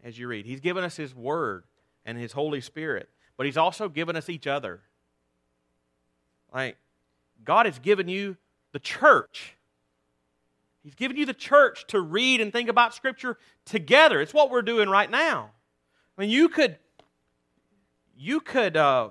as 0.04 0.18
you 0.18 0.28
read. 0.28 0.46
He's 0.46 0.60
given 0.60 0.84
us 0.84 0.96
his 0.96 1.16
word 1.16 1.64
and 2.06 2.18
his 2.18 2.32
Holy 2.34 2.62
Spirit, 2.62 3.10
but 3.38 3.46
he's 3.46 3.58
also 3.58 3.90
given 3.90 4.16
us 4.16 4.30
each 4.30 4.48
other. 4.48 4.82
Like 6.54 6.78
God 7.44 7.66
has 7.66 7.80
given 7.80 8.08
you 8.08 8.38
the 8.72 8.80
church. 8.80 9.56
He's 10.84 10.96
given 10.96 11.18
you 11.18 11.26
the 11.26 11.34
church 11.34 11.86
to 11.88 12.00
read 12.00 12.42
and 12.42 12.52
think 12.52 12.70
about 12.70 12.94
scripture 12.94 13.38
together. 13.66 14.22
It's 14.22 14.34
what 14.34 14.50
we're 14.50 14.62
doing 14.62 14.90
right 14.90 15.10
now. 15.10 15.52
I 16.18 16.22
mean, 16.22 16.30
you 16.30 16.50
could 16.50 16.78
you 18.18 18.40
could 18.40 18.76
uh, 18.76 19.10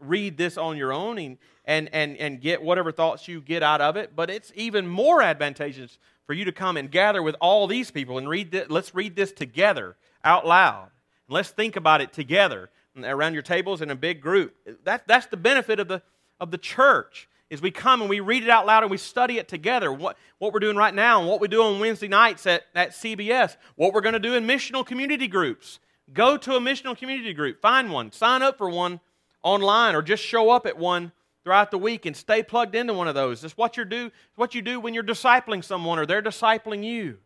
read 0.00 0.36
this 0.36 0.56
on 0.56 0.76
your 0.76 0.92
own 0.92 1.18
and, 1.18 1.38
and, 1.64 1.88
and, 1.92 2.16
and 2.16 2.40
get 2.40 2.62
whatever 2.62 2.92
thoughts 2.92 3.28
you 3.28 3.40
get 3.40 3.62
out 3.62 3.80
of 3.80 3.96
it, 3.96 4.14
but 4.16 4.30
it's 4.30 4.52
even 4.54 4.86
more 4.86 5.22
advantageous 5.22 5.98
for 6.26 6.34
you 6.34 6.44
to 6.44 6.52
come 6.52 6.76
and 6.76 6.90
gather 6.90 7.22
with 7.22 7.36
all 7.40 7.66
these 7.66 7.90
people 7.90 8.18
and 8.18 8.28
read 8.28 8.52
this. 8.52 8.68
Let's 8.68 8.94
read 8.94 9.16
this 9.16 9.32
together 9.32 9.96
out 10.24 10.46
loud. 10.46 10.90
Let's 11.28 11.50
think 11.50 11.76
about 11.76 12.00
it 12.00 12.12
together 12.12 12.70
around 13.02 13.34
your 13.34 13.42
tables 13.42 13.82
in 13.82 13.90
a 13.90 13.96
big 13.96 14.20
group. 14.20 14.54
That, 14.84 15.06
that's 15.06 15.26
the 15.26 15.36
benefit 15.36 15.80
of 15.80 15.88
the, 15.88 16.02
of 16.40 16.50
the 16.50 16.58
church 16.58 17.28
is 17.50 17.60
we 17.60 17.70
come 17.72 18.00
and 18.00 18.08
we 18.08 18.20
read 18.20 18.44
it 18.44 18.48
out 18.48 18.64
loud 18.64 18.84
and 18.84 18.90
we 18.90 18.96
study 18.96 19.38
it 19.38 19.48
together. 19.48 19.92
What, 19.92 20.16
what 20.38 20.52
we're 20.52 20.60
doing 20.60 20.76
right 20.76 20.94
now 20.94 21.18
and 21.18 21.28
what 21.28 21.40
we 21.40 21.48
do 21.48 21.62
on 21.62 21.80
Wednesday 21.80 22.08
nights 22.08 22.46
at, 22.46 22.62
at 22.74 22.90
CBS, 22.90 23.56
what 23.74 23.92
we're 23.92 24.00
going 24.00 24.12
to 24.12 24.20
do 24.20 24.34
in 24.34 24.46
missional 24.46 24.86
community 24.86 25.26
groups. 25.26 25.80
Go 26.12 26.36
to 26.36 26.54
a 26.54 26.60
missional 26.60 26.96
community 26.96 27.34
group, 27.34 27.60
find 27.60 27.92
one, 27.92 28.12
sign 28.12 28.42
up 28.42 28.56
for 28.56 28.70
one 28.70 29.00
online, 29.42 29.94
or 29.94 30.02
just 30.02 30.22
show 30.22 30.50
up 30.50 30.66
at 30.66 30.78
one 30.78 31.12
throughout 31.44 31.70
the 31.70 31.78
week 31.78 32.06
and 32.06 32.16
stay 32.16 32.42
plugged 32.42 32.74
into 32.74 32.92
one 32.92 33.08
of 33.08 33.14
those. 33.14 33.42
It's 33.44 33.56
what 33.56 33.76
you 33.76 33.84
do, 33.84 34.10
what 34.36 34.54
you 34.54 34.62
do 34.62 34.78
when 34.80 34.94
you're 34.94 35.02
discipling 35.02 35.64
someone 35.64 35.98
or 35.98 36.06
they're 36.06 36.22
discipling 36.22 36.84
you. 36.84 37.18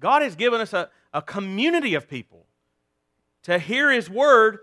God 0.00 0.22
has 0.22 0.34
given 0.34 0.60
us 0.60 0.72
a, 0.72 0.90
a 1.12 1.22
community 1.22 1.94
of 1.94 2.08
people 2.08 2.46
to 3.44 3.58
hear 3.58 3.90
His 3.90 4.10
word 4.10 4.58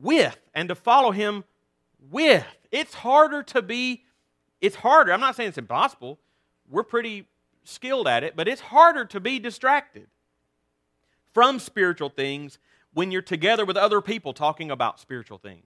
with 0.00 0.38
and 0.54 0.68
to 0.68 0.74
follow 0.74 1.10
Him 1.10 1.44
with. 2.10 2.44
It's 2.70 2.94
harder 2.94 3.42
to 3.44 3.60
be, 3.60 4.04
it's 4.60 4.76
harder. 4.76 5.12
I'm 5.12 5.20
not 5.20 5.36
saying 5.36 5.50
it's 5.50 5.58
impossible. 5.58 6.18
We're 6.70 6.84
pretty 6.84 7.26
skilled 7.64 8.08
at 8.08 8.24
it, 8.24 8.34
but 8.36 8.48
it's 8.48 8.60
harder 8.60 9.04
to 9.06 9.20
be 9.20 9.38
distracted 9.38 10.06
from 11.32 11.58
spiritual 11.58 12.08
things 12.08 12.58
when 12.94 13.10
you're 13.10 13.22
together 13.22 13.64
with 13.64 13.76
other 13.76 14.00
people 14.00 14.32
talking 14.32 14.70
about 14.70 15.00
spiritual 15.00 15.38
things. 15.38 15.64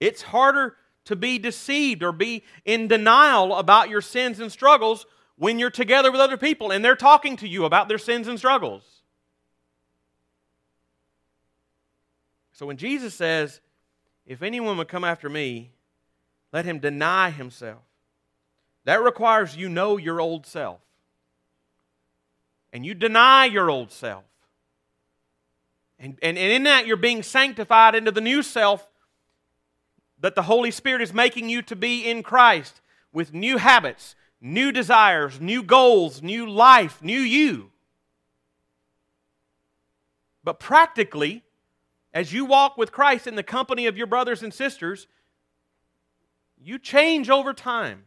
It's 0.00 0.22
harder 0.22 0.76
to 1.04 1.16
be 1.16 1.38
deceived 1.38 2.02
or 2.02 2.12
be 2.12 2.44
in 2.64 2.88
denial 2.88 3.54
about 3.56 3.88
your 3.88 4.00
sins 4.00 4.40
and 4.40 4.50
struggles 4.50 5.06
when 5.36 5.58
you're 5.58 5.70
together 5.70 6.10
with 6.10 6.20
other 6.20 6.36
people 6.36 6.70
and 6.70 6.84
they're 6.84 6.96
talking 6.96 7.36
to 7.36 7.48
you 7.48 7.64
about 7.64 7.88
their 7.88 7.98
sins 7.98 8.28
and 8.28 8.38
struggles. 8.38 8.82
So 12.52 12.66
when 12.66 12.76
Jesus 12.76 13.14
says, 13.14 13.60
If 14.26 14.42
anyone 14.42 14.76
would 14.78 14.88
come 14.88 15.04
after 15.04 15.28
me, 15.28 15.72
let 16.52 16.64
him 16.64 16.78
deny 16.78 17.30
himself, 17.30 17.82
that 18.84 19.02
requires 19.02 19.56
you 19.56 19.68
know 19.68 19.96
your 19.96 20.20
old 20.20 20.46
self. 20.46 20.80
And 22.72 22.86
you 22.86 22.94
deny 22.94 23.46
your 23.46 23.70
old 23.70 23.90
self. 23.92 24.24
And, 26.02 26.18
and, 26.20 26.36
and 26.36 26.52
in 26.52 26.64
that, 26.64 26.86
you're 26.86 26.96
being 26.96 27.22
sanctified 27.22 27.94
into 27.94 28.10
the 28.10 28.20
new 28.20 28.42
self 28.42 28.88
that 30.18 30.34
the 30.34 30.42
Holy 30.42 30.72
Spirit 30.72 31.00
is 31.00 31.14
making 31.14 31.48
you 31.48 31.62
to 31.62 31.76
be 31.76 32.04
in 32.04 32.24
Christ 32.24 32.80
with 33.12 33.32
new 33.32 33.56
habits, 33.56 34.16
new 34.40 34.72
desires, 34.72 35.40
new 35.40 35.62
goals, 35.62 36.20
new 36.20 36.50
life, 36.50 37.00
new 37.02 37.20
you. 37.20 37.70
But 40.42 40.58
practically, 40.58 41.44
as 42.12 42.32
you 42.32 42.44
walk 42.44 42.76
with 42.76 42.90
Christ 42.90 43.28
in 43.28 43.36
the 43.36 43.44
company 43.44 43.86
of 43.86 43.96
your 43.96 44.08
brothers 44.08 44.42
and 44.42 44.52
sisters, 44.52 45.06
you 46.60 46.80
change 46.80 47.30
over 47.30 47.54
time. 47.54 48.06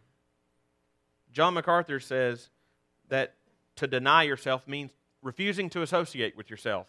John 1.32 1.54
MacArthur 1.54 2.02
says 2.02 2.50
that 3.08 3.36
to 3.78 3.88
deny 3.88 4.24
yourself 4.24 4.68
means 4.68 4.92
refusing 5.22 5.70
to 5.70 5.82
associate 5.82 6.36
with 6.36 6.50
yourself. 6.50 6.88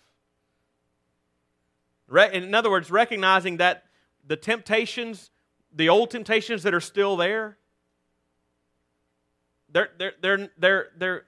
In 2.10 2.54
other 2.54 2.70
words, 2.70 2.90
recognizing 2.90 3.56
that 3.58 3.84
the 4.26 4.36
temptations, 4.36 5.30
the 5.74 5.88
old 5.88 6.10
temptations 6.10 6.62
that 6.62 6.74
are 6.74 6.80
still 6.80 7.16
there, 7.16 7.58
they're, 9.70 9.90
they're, 9.98 10.12
they're, 10.20 10.48
they're, 10.58 10.88
they're 10.96 11.24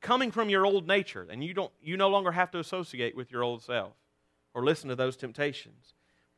coming 0.00 0.30
from 0.30 0.50
your 0.50 0.66
old 0.66 0.86
nature, 0.86 1.26
and 1.30 1.42
you, 1.42 1.54
don't, 1.54 1.72
you 1.82 1.96
no 1.96 2.08
longer 2.08 2.32
have 2.32 2.50
to 2.50 2.58
associate 2.58 3.16
with 3.16 3.30
your 3.30 3.42
old 3.42 3.62
self 3.62 3.92
or 4.54 4.64
listen 4.64 4.88
to 4.88 4.96
those 4.96 5.16
temptations. 5.16 5.94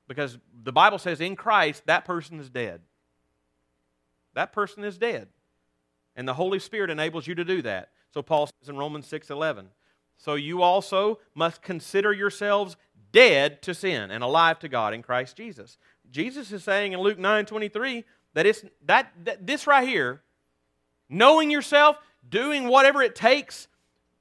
Because 0.06 0.38
the 0.62 0.72
Bible 0.72 0.98
says 0.98 1.20
in 1.20 1.34
Christ, 1.34 1.84
that 1.86 2.04
person 2.04 2.38
is 2.38 2.50
dead. 2.50 2.82
That 4.34 4.52
person 4.52 4.84
is 4.84 4.98
dead. 4.98 5.28
And 6.14 6.28
the 6.28 6.34
Holy 6.34 6.58
Spirit 6.58 6.90
enables 6.90 7.26
you 7.26 7.34
to 7.34 7.44
do 7.44 7.62
that. 7.62 7.90
So 8.12 8.22
Paul 8.22 8.46
says 8.46 8.68
in 8.68 8.76
Romans 8.76 9.06
6 9.06 9.30
11, 9.30 9.68
so 10.16 10.34
you 10.34 10.62
also 10.62 11.18
must 11.34 11.62
consider 11.62 12.12
yourselves 12.12 12.76
dead 13.14 13.62
to 13.62 13.72
sin 13.72 14.10
and 14.10 14.22
alive 14.22 14.58
to 14.58 14.68
God 14.68 14.92
in 14.92 15.00
Christ 15.00 15.36
Jesus. 15.36 15.78
Jesus 16.10 16.52
is 16.52 16.64
saying 16.64 16.92
in 16.92 17.00
Luke 17.00 17.18
9 17.18 17.46
23 17.46 18.04
that 18.34 18.44
it's 18.44 18.64
that, 18.84 19.12
that 19.22 19.46
this 19.46 19.66
right 19.66 19.88
here, 19.88 20.20
knowing 21.08 21.50
yourself, 21.50 21.96
doing 22.28 22.66
whatever 22.68 23.00
it 23.00 23.14
takes 23.14 23.68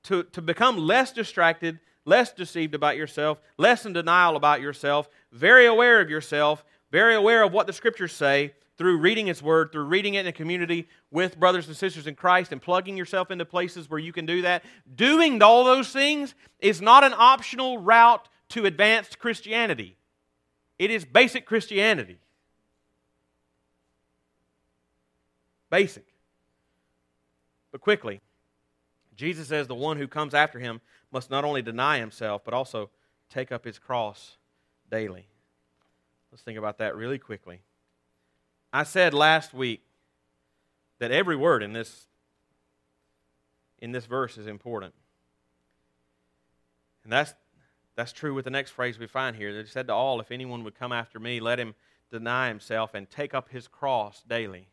to, 0.04 0.24
to 0.24 0.42
become 0.42 0.78
less 0.78 1.12
distracted, 1.12 1.80
less 2.06 2.32
deceived 2.32 2.76
about 2.76 2.96
yourself, 2.96 3.42
less 3.58 3.86
in 3.86 3.94
denial 3.94 4.36
about 4.36 4.62
yourself, 4.62 5.10
very 5.32 5.66
aware 5.66 6.00
of 6.00 6.10
yourself, 6.10 6.64
very 6.92 7.16
aware 7.16 7.42
of 7.42 7.52
what 7.52 7.66
the 7.66 7.74
scriptures 7.74 8.14
say 8.14 8.54
through 8.78 8.98
reading 8.98 9.28
its 9.28 9.42
Word, 9.42 9.72
through 9.72 9.86
reading 9.86 10.16
it 10.16 10.22
in 10.22 10.28
a 10.28 10.32
community 10.32 10.88
with 11.10 11.40
brothers 11.40 11.68
and 11.68 11.76
sisters 11.76 12.06
in 12.06 12.14
Christ, 12.14 12.52
and 12.52 12.62
plugging 12.62 12.98
yourself 12.98 13.32
into 13.32 13.46
places 13.46 13.90
where 13.90 14.00
you 14.00 14.14
can 14.14 14.26
do 14.28 14.44
that. 14.44 14.64
Doing 14.96 15.42
all 15.42 15.64
those 15.64 15.90
things 15.90 16.36
is 16.60 16.82
not 16.82 17.04
an 17.04 17.14
optional 17.16 17.80
route 17.80 18.28
to 18.54 18.66
advanced 18.66 19.18
Christianity, 19.18 19.98
it 20.78 20.92
is 20.92 21.06
basic 21.06 21.46
Christianity. 21.46 22.20
Basic. 25.70 26.06
But 27.72 27.82
quickly, 27.82 28.22
Jesus 29.16 29.48
says 29.48 29.68
the 29.68 29.74
one 29.74 29.98
who 29.98 30.08
comes 30.08 30.36
after 30.36 30.60
him 30.60 30.82
must 31.12 31.32
not 31.32 31.44
only 31.44 31.64
deny 31.64 31.98
himself, 31.98 32.44
but 32.46 32.54
also 32.54 32.92
take 33.30 33.52
up 33.52 33.66
his 33.66 33.80
cross 33.80 34.38
daily. 34.92 35.26
Let's 36.32 36.44
think 36.44 36.60
about 36.60 36.78
that 36.78 36.96
really 36.96 37.18
quickly. 37.18 37.62
I 38.72 38.84
said 38.84 39.16
last 39.16 39.54
week 39.54 39.82
that 41.00 41.12
every 41.12 41.36
word 41.36 41.64
in 41.64 41.74
this 41.74 42.08
in 43.80 43.92
this 43.92 44.06
verse 44.06 44.38
is 44.38 44.48
important. 44.48 44.94
And 47.04 47.12
that's 47.12 47.34
that's 47.96 48.12
true 48.12 48.34
with 48.34 48.46
the 48.46 48.52
next 48.52 48.72
phrase 48.72 48.98
we 48.98 49.08
find 49.08 49.36
here. 49.36 49.54
They 49.54 49.68
said 49.68 49.88
to 49.88 49.94
all, 49.94 50.20
If 50.20 50.32
anyone 50.32 50.64
would 50.64 50.78
come 50.78 50.92
after 50.92 51.20
me, 51.20 51.40
let 51.40 51.60
him 51.60 51.76
deny 52.12 52.48
himself 52.48 52.94
and 52.94 53.10
take 53.10 53.34
up 53.34 53.50
his 53.50 53.68
cross 53.68 54.24
daily 54.28 54.68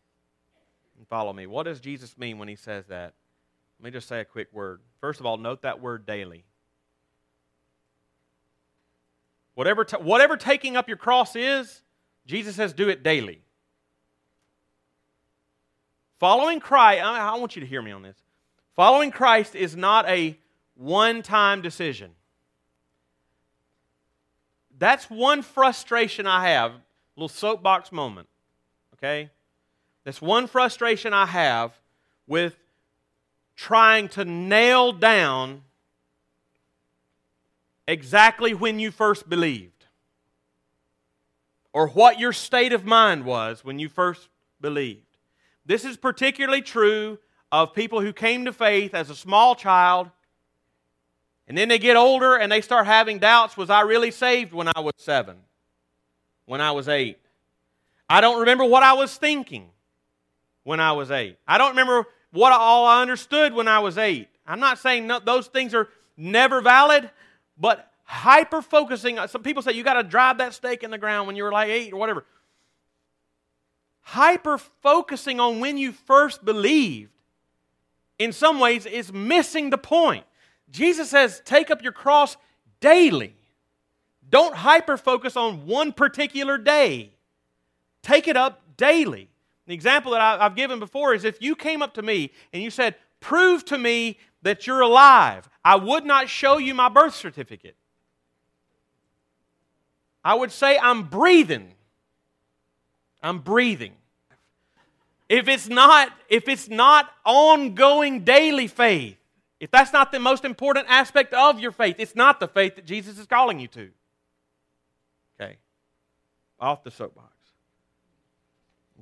and 0.97 1.07
follow 1.09 1.33
me. 1.33 1.47
What 1.47 1.65
does 1.65 1.81
Jesus 1.81 2.17
mean 2.17 2.39
when 2.39 2.49
he 2.49 2.57
says 2.57 2.87
that? 2.87 3.15
Let 3.79 3.85
me 3.85 3.91
just 3.91 4.09
say 4.09 4.21
a 4.21 4.25
quick 4.25 4.49
word. 4.53 4.81
First 5.01 5.21
of 5.21 5.27
all, 5.27 5.37
note 5.37 5.63
that 5.63 5.81
word 5.81 6.07
daily. 6.07 6.45
Whatever, 9.55 9.85
t- 9.85 9.97
whatever 9.97 10.37
taking 10.37 10.77
up 10.77 10.89
your 10.89 10.97
cross 10.97 11.37
is, 11.37 11.83
Jesus 12.27 12.57
says 12.57 12.73
do 12.73 12.89
it 12.89 13.03
daily. 13.03 13.43
Following 16.19 16.61
Christ, 16.61 17.03
I 17.03 17.37
want 17.39 17.57
you 17.57 17.61
to 17.61 17.67
hear 17.67 17.81
me 17.81 17.91
on 17.91 18.03
this. 18.03 18.19
Following 18.77 19.11
Christ 19.11 19.55
is 19.55 19.75
not 19.75 20.07
a 20.09 20.39
one 20.75 21.23
time 21.23 21.63
decision. 21.63 22.13
That's 24.81 25.11
one 25.11 25.43
frustration 25.43 26.27
I 26.27 26.49
have. 26.49 26.73
A 26.73 26.81
little 27.15 27.29
soapbox 27.29 27.93
moment. 27.93 28.29
Okay? 28.95 29.31
That's 30.05 30.23
one 30.23 30.47
frustration 30.47 31.13
I 31.13 31.27
have 31.27 31.79
with 32.27 32.57
trying 33.55 34.09
to 34.09 34.25
nail 34.25 34.91
down 34.93 35.63
exactly 37.87 38.55
when 38.55 38.81
you 38.81 38.91
first 38.91 39.29
believed 39.29 39.85
or 41.75 41.89
what 41.89 42.19
your 42.19 42.33
state 42.33 42.73
of 42.73 42.87
mind 42.87 43.25
was 43.27 43.63
when 43.63 43.79
you 43.79 43.89
first 43.89 44.29
believed. 44.63 45.05
This 45.67 45.85
is 45.85 45.99
particularly 45.99 46.63
true 46.63 47.19
of 47.53 47.75
people 47.75 48.01
who 48.01 48.15
came 48.15 48.47
to 48.47 48.53
faith 48.53 48.95
as 48.95 49.11
a 49.11 49.15
small 49.15 49.55
child 49.55 50.11
and 51.51 51.59
then 51.59 51.69
they 51.69 51.81
get 51.81 51.97
older 51.97 52.37
and 52.37 52.53
they 52.53 52.61
start 52.61 52.87
having 52.87 53.19
doubts 53.19 53.57
was 53.57 53.71
I 53.71 53.81
really 53.81 54.13
saved 54.13 54.53
when 54.53 54.69
I 54.69 54.79
was 54.79 54.93
seven? 54.99 55.35
When 56.47 56.61
I 56.61 56.71
was 56.71 56.89
eight? 56.89 57.19
I 58.09 58.21
don't 58.21 58.39
remember 58.39 58.65
what 58.65 58.85
I 58.85 58.93
was 58.93 59.17
thinking 59.17 59.67
when 60.63 60.79
I 60.79 60.93
was 60.93 61.11
eight. 61.11 61.39
I 61.49 61.59
don't 61.59 61.71
remember 61.71 62.07
what 62.31 62.53
all 62.53 62.87
I 62.87 63.03
understood 63.03 63.53
when 63.53 63.67
I 63.67 63.81
was 63.81 63.99
eight. 63.99 64.29
I'm 64.47 64.61
not 64.61 64.79
saying 64.79 65.09
no, 65.09 65.19
those 65.19 65.49
things 65.49 65.75
are 65.75 65.89
never 66.17 66.61
valid, 66.61 67.11
but 67.59 67.91
hyper 68.05 68.63
focusing. 68.63 69.19
Uh, 69.19 69.27
some 69.27 69.43
people 69.43 69.61
say 69.61 69.73
you 69.73 69.83
got 69.83 69.95
to 69.95 70.05
drive 70.05 70.39
that 70.39 70.55
stake 70.55 70.85
in 70.85 70.93
the 70.93 70.99
ground 70.99 71.27
when 71.27 71.35
you 71.35 71.43
were 71.43 71.51
like 71.51 71.69
eight 71.69 71.93
or 71.93 71.97
whatever. 71.97 72.25
Hyper 74.03 74.57
focusing 74.57 75.41
on 75.41 75.59
when 75.59 75.79
you 75.79 75.91
first 75.91 76.45
believed, 76.45 77.11
in 78.21 78.31
some 78.31 78.61
ways, 78.61 78.87
is 78.87 79.13
missing 79.13 79.71
the 79.71 79.79
point. 79.79 80.25
Jesus 80.71 81.11
says, 81.11 81.43
take 81.45 81.71
up 81.71 81.83
your 81.83 81.93
cross 81.93 82.37
daily. 82.81 83.35
Don't 84.29 84.55
hyper 84.55 84.97
focus 84.97 85.37
on 85.37 85.67
one 85.67 85.93
particular 85.93 86.57
day. 86.59 87.13
Take 88.03 88.29
it 88.29 88.37
up 88.37 88.63
daily. 88.77 89.29
The 89.67 89.75
example 89.75 90.13
that 90.13 90.21
I've 90.21 90.57
given 90.57 90.79
before 90.79 91.15
is 91.15 91.25
if 91.25 91.43
you 91.43 91.55
came 91.55 91.83
up 91.83 91.95
to 91.95 92.03
me 92.03 92.33
and 92.53 92.63
you 92.63 92.71
said, 92.71 92.95
Prove 93.21 93.65
to 93.67 93.77
me 93.77 94.19
that 94.43 94.67
you're 94.67 94.81
alive, 94.81 95.49
I 95.65 95.77
would 95.77 96.07
not 96.07 96.29
show 96.29 96.57
you 96.59 96.75
my 96.75 96.89
birth 96.89 97.15
certificate. 97.15 97.77
I 100.25 100.35
would 100.35 100.51
say 100.51 100.79
I'm 100.79 101.05
breathing. 101.05 101.75
I'm 103.23 103.39
breathing. 103.39 103.93
If 105.29 105.47
it's 105.49 105.69
not, 105.69 106.11
if 106.29 106.49
it's 106.49 106.69
not 106.69 107.11
ongoing 107.25 108.25
daily 108.25 108.67
faith, 108.67 109.20
if 109.61 109.71
that's 109.71 109.93
not 109.93 110.11
the 110.11 110.19
most 110.19 110.47
important 110.47 110.87
aspect 110.89 111.35
of 111.35 111.61
your 111.61 111.71
faith, 111.71 111.97
it's 111.99 112.17
not 112.17 112.41
the 112.41 112.49
faith 112.49 112.77
that 112.77 112.87
Jesus 112.87 113.19
is 113.19 113.27
calling 113.27 113.61
you 113.61 113.69
to. 113.69 113.91
Okay. 115.39 115.59
Off 116.59 116.83
the 116.83 116.91
soapbox. 116.91 117.29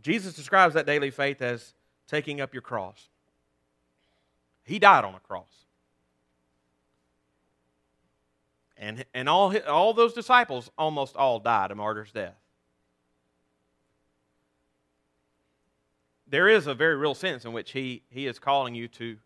Jesus 0.03 0.35
describes 0.35 0.75
that 0.75 0.85
daily 0.85 1.11
faith 1.11 1.41
as 1.41 1.75
taking 2.09 2.41
up 2.41 2.53
your 2.53 2.63
cross. 2.63 3.09
He 4.65 4.81
died 4.81 5.05
on 5.05 5.15
a 5.15 5.21
cross. 5.21 5.47
And, 8.77 9.05
and 9.15 9.29
all, 9.29 9.57
all 9.67 9.93
those 9.95 10.13
disciples 10.13 10.71
almost 10.77 11.17
all 11.17 11.39
died 11.39 11.71
a 11.71 11.75
martyr's 11.75 12.13
death. 12.13 12.37
There 16.29 16.49
is 16.49 16.67
a 16.67 16.75
very 16.75 16.97
real 16.97 17.15
sense 17.15 17.45
in 17.45 17.53
which 17.53 17.73
he, 17.73 18.03
he 18.11 18.27
is 18.27 18.39
calling 18.39 18.75
you 18.75 18.87
to 18.89 19.17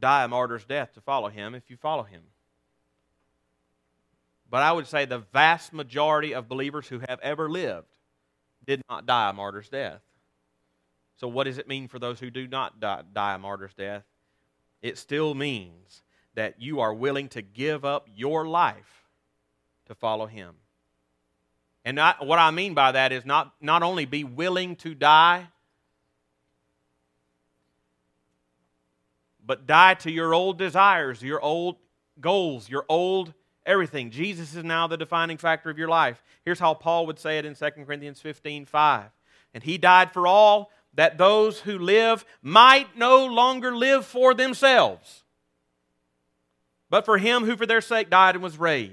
die 0.00 0.24
a 0.24 0.28
martyr's 0.28 0.64
death 0.64 0.94
to 0.94 1.00
follow 1.00 1.28
him 1.28 1.54
if 1.54 1.70
you 1.70 1.76
follow 1.76 2.02
him. 2.02 2.22
But 4.50 4.62
I 4.62 4.72
would 4.72 4.86
say 4.86 5.04
the 5.04 5.24
vast 5.32 5.72
majority 5.72 6.34
of 6.34 6.48
believers 6.48 6.88
who 6.88 7.00
have 7.00 7.20
ever 7.20 7.50
lived 7.50 7.86
did 8.66 8.82
not 8.88 9.06
die 9.06 9.30
a 9.30 9.32
martyr's 9.32 9.68
death. 9.68 10.00
So, 11.16 11.28
what 11.28 11.44
does 11.44 11.58
it 11.58 11.68
mean 11.68 11.88
for 11.88 11.98
those 11.98 12.20
who 12.20 12.30
do 12.30 12.46
not 12.46 12.80
die, 12.80 13.02
die 13.12 13.34
a 13.34 13.38
martyr's 13.38 13.74
death? 13.74 14.04
It 14.80 14.96
still 14.96 15.34
means 15.34 16.02
that 16.34 16.60
you 16.60 16.80
are 16.80 16.94
willing 16.94 17.28
to 17.30 17.42
give 17.42 17.84
up 17.84 18.06
your 18.14 18.46
life 18.46 19.04
to 19.86 19.94
follow 19.94 20.26
him. 20.26 20.54
And 21.84 21.96
not, 21.96 22.24
what 22.24 22.38
I 22.38 22.50
mean 22.50 22.74
by 22.74 22.92
that 22.92 23.12
is 23.12 23.24
not, 23.24 23.52
not 23.60 23.82
only 23.82 24.04
be 24.04 24.22
willing 24.22 24.76
to 24.76 24.94
die, 24.94 25.48
but 29.48 29.66
die 29.66 29.94
to 29.94 30.10
your 30.12 30.34
old 30.34 30.58
desires, 30.58 31.22
your 31.22 31.40
old 31.40 31.76
goals, 32.20 32.68
your 32.68 32.84
old 32.86 33.32
everything. 33.64 34.10
Jesus 34.10 34.54
is 34.54 34.62
now 34.62 34.86
the 34.86 34.98
defining 34.98 35.38
factor 35.38 35.70
of 35.70 35.78
your 35.78 35.88
life. 35.88 36.22
Here's 36.44 36.60
how 36.60 36.74
Paul 36.74 37.06
would 37.06 37.18
say 37.18 37.38
it 37.38 37.46
in 37.46 37.54
2 37.54 37.70
Corinthians 37.86 38.20
15 38.20 38.66
5. 38.66 39.06
And 39.54 39.64
he 39.64 39.78
died 39.78 40.12
for 40.12 40.26
all 40.26 40.70
that 40.92 41.16
those 41.16 41.60
who 41.60 41.78
live 41.78 42.26
might 42.42 42.98
no 42.98 43.24
longer 43.24 43.74
live 43.74 44.04
for 44.04 44.34
themselves, 44.34 45.24
but 46.90 47.06
for 47.06 47.16
him 47.16 47.44
who 47.44 47.56
for 47.56 47.66
their 47.66 47.80
sake 47.80 48.10
died 48.10 48.34
and 48.34 48.44
was 48.44 48.58
raised. 48.58 48.92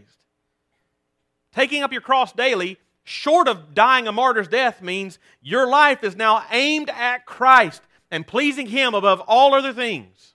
Taking 1.54 1.84
up 1.84 1.92
your 1.92 2.02
cross 2.02 2.32
daily, 2.32 2.78
short 3.04 3.50
of 3.50 3.74
dying 3.74 4.08
a 4.08 4.14
martyr's 4.14 4.48
death, 4.48 4.82
means 4.82 5.20
your 5.42 5.68
life 5.68 6.02
is 6.02 6.16
now 6.16 6.46
aimed 6.50 6.90
at 6.90 7.26
Christ 7.26 7.82
and 8.10 8.26
pleasing 8.26 8.68
him 8.68 8.94
above 8.94 9.20
all 9.28 9.54
other 9.54 9.74
things. 9.74 10.35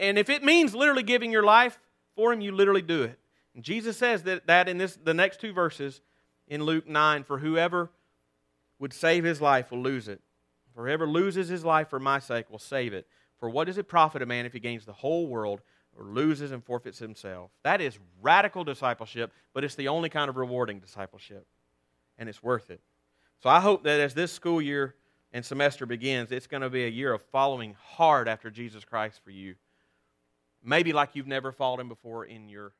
And 0.00 0.18
if 0.18 0.30
it 0.30 0.44
means 0.44 0.74
literally 0.74 1.02
giving 1.02 1.30
your 1.32 1.42
life 1.42 1.78
for 2.14 2.32
him, 2.32 2.40
you 2.40 2.52
literally 2.52 2.82
do 2.82 3.02
it. 3.02 3.18
And 3.54 3.64
Jesus 3.64 3.96
says 3.96 4.22
that, 4.24 4.46
that 4.46 4.68
in 4.68 4.78
this, 4.78 4.96
the 5.02 5.14
next 5.14 5.40
two 5.40 5.52
verses 5.52 6.00
in 6.46 6.62
Luke 6.62 6.86
9 6.86 7.24
for 7.24 7.38
whoever 7.38 7.90
would 8.78 8.92
save 8.92 9.24
his 9.24 9.40
life 9.40 9.70
will 9.70 9.82
lose 9.82 10.08
it. 10.08 10.20
For 10.74 10.86
whoever 10.86 11.06
loses 11.06 11.48
his 11.48 11.64
life 11.64 11.88
for 11.88 11.98
my 11.98 12.18
sake 12.18 12.50
will 12.50 12.58
save 12.58 12.92
it. 12.92 13.06
For 13.38 13.48
what 13.48 13.66
does 13.66 13.78
it 13.78 13.88
profit 13.88 14.22
a 14.22 14.26
man 14.26 14.46
if 14.46 14.52
he 14.52 14.60
gains 14.60 14.84
the 14.84 14.92
whole 14.92 15.26
world 15.26 15.62
or 15.96 16.04
loses 16.04 16.52
and 16.52 16.62
forfeits 16.62 16.98
himself? 16.98 17.50
That 17.64 17.80
is 17.80 17.98
radical 18.20 18.64
discipleship, 18.64 19.32
but 19.54 19.64
it's 19.64 19.74
the 19.74 19.88
only 19.88 20.10
kind 20.10 20.28
of 20.28 20.36
rewarding 20.36 20.78
discipleship. 20.78 21.46
And 22.18 22.28
it's 22.28 22.42
worth 22.42 22.70
it. 22.70 22.80
So 23.42 23.48
I 23.48 23.60
hope 23.60 23.84
that 23.84 24.00
as 24.00 24.14
this 24.14 24.32
school 24.32 24.60
year 24.60 24.94
and 25.36 25.44
semester 25.44 25.84
begins, 25.84 26.32
it's 26.32 26.46
going 26.46 26.62
to 26.62 26.70
be 26.70 26.86
a 26.86 26.88
year 26.88 27.12
of 27.12 27.20
following 27.20 27.76
hard 27.78 28.26
after 28.26 28.50
Jesus 28.50 28.86
Christ 28.86 29.20
for 29.22 29.30
you. 29.30 29.54
Maybe 30.64 30.94
like 30.94 31.10
you've 31.12 31.26
never 31.26 31.52
followed 31.52 31.78
him 31.78 31.90
before 31.90 32.24
in 32.24 32.48
your. 32.48 32.72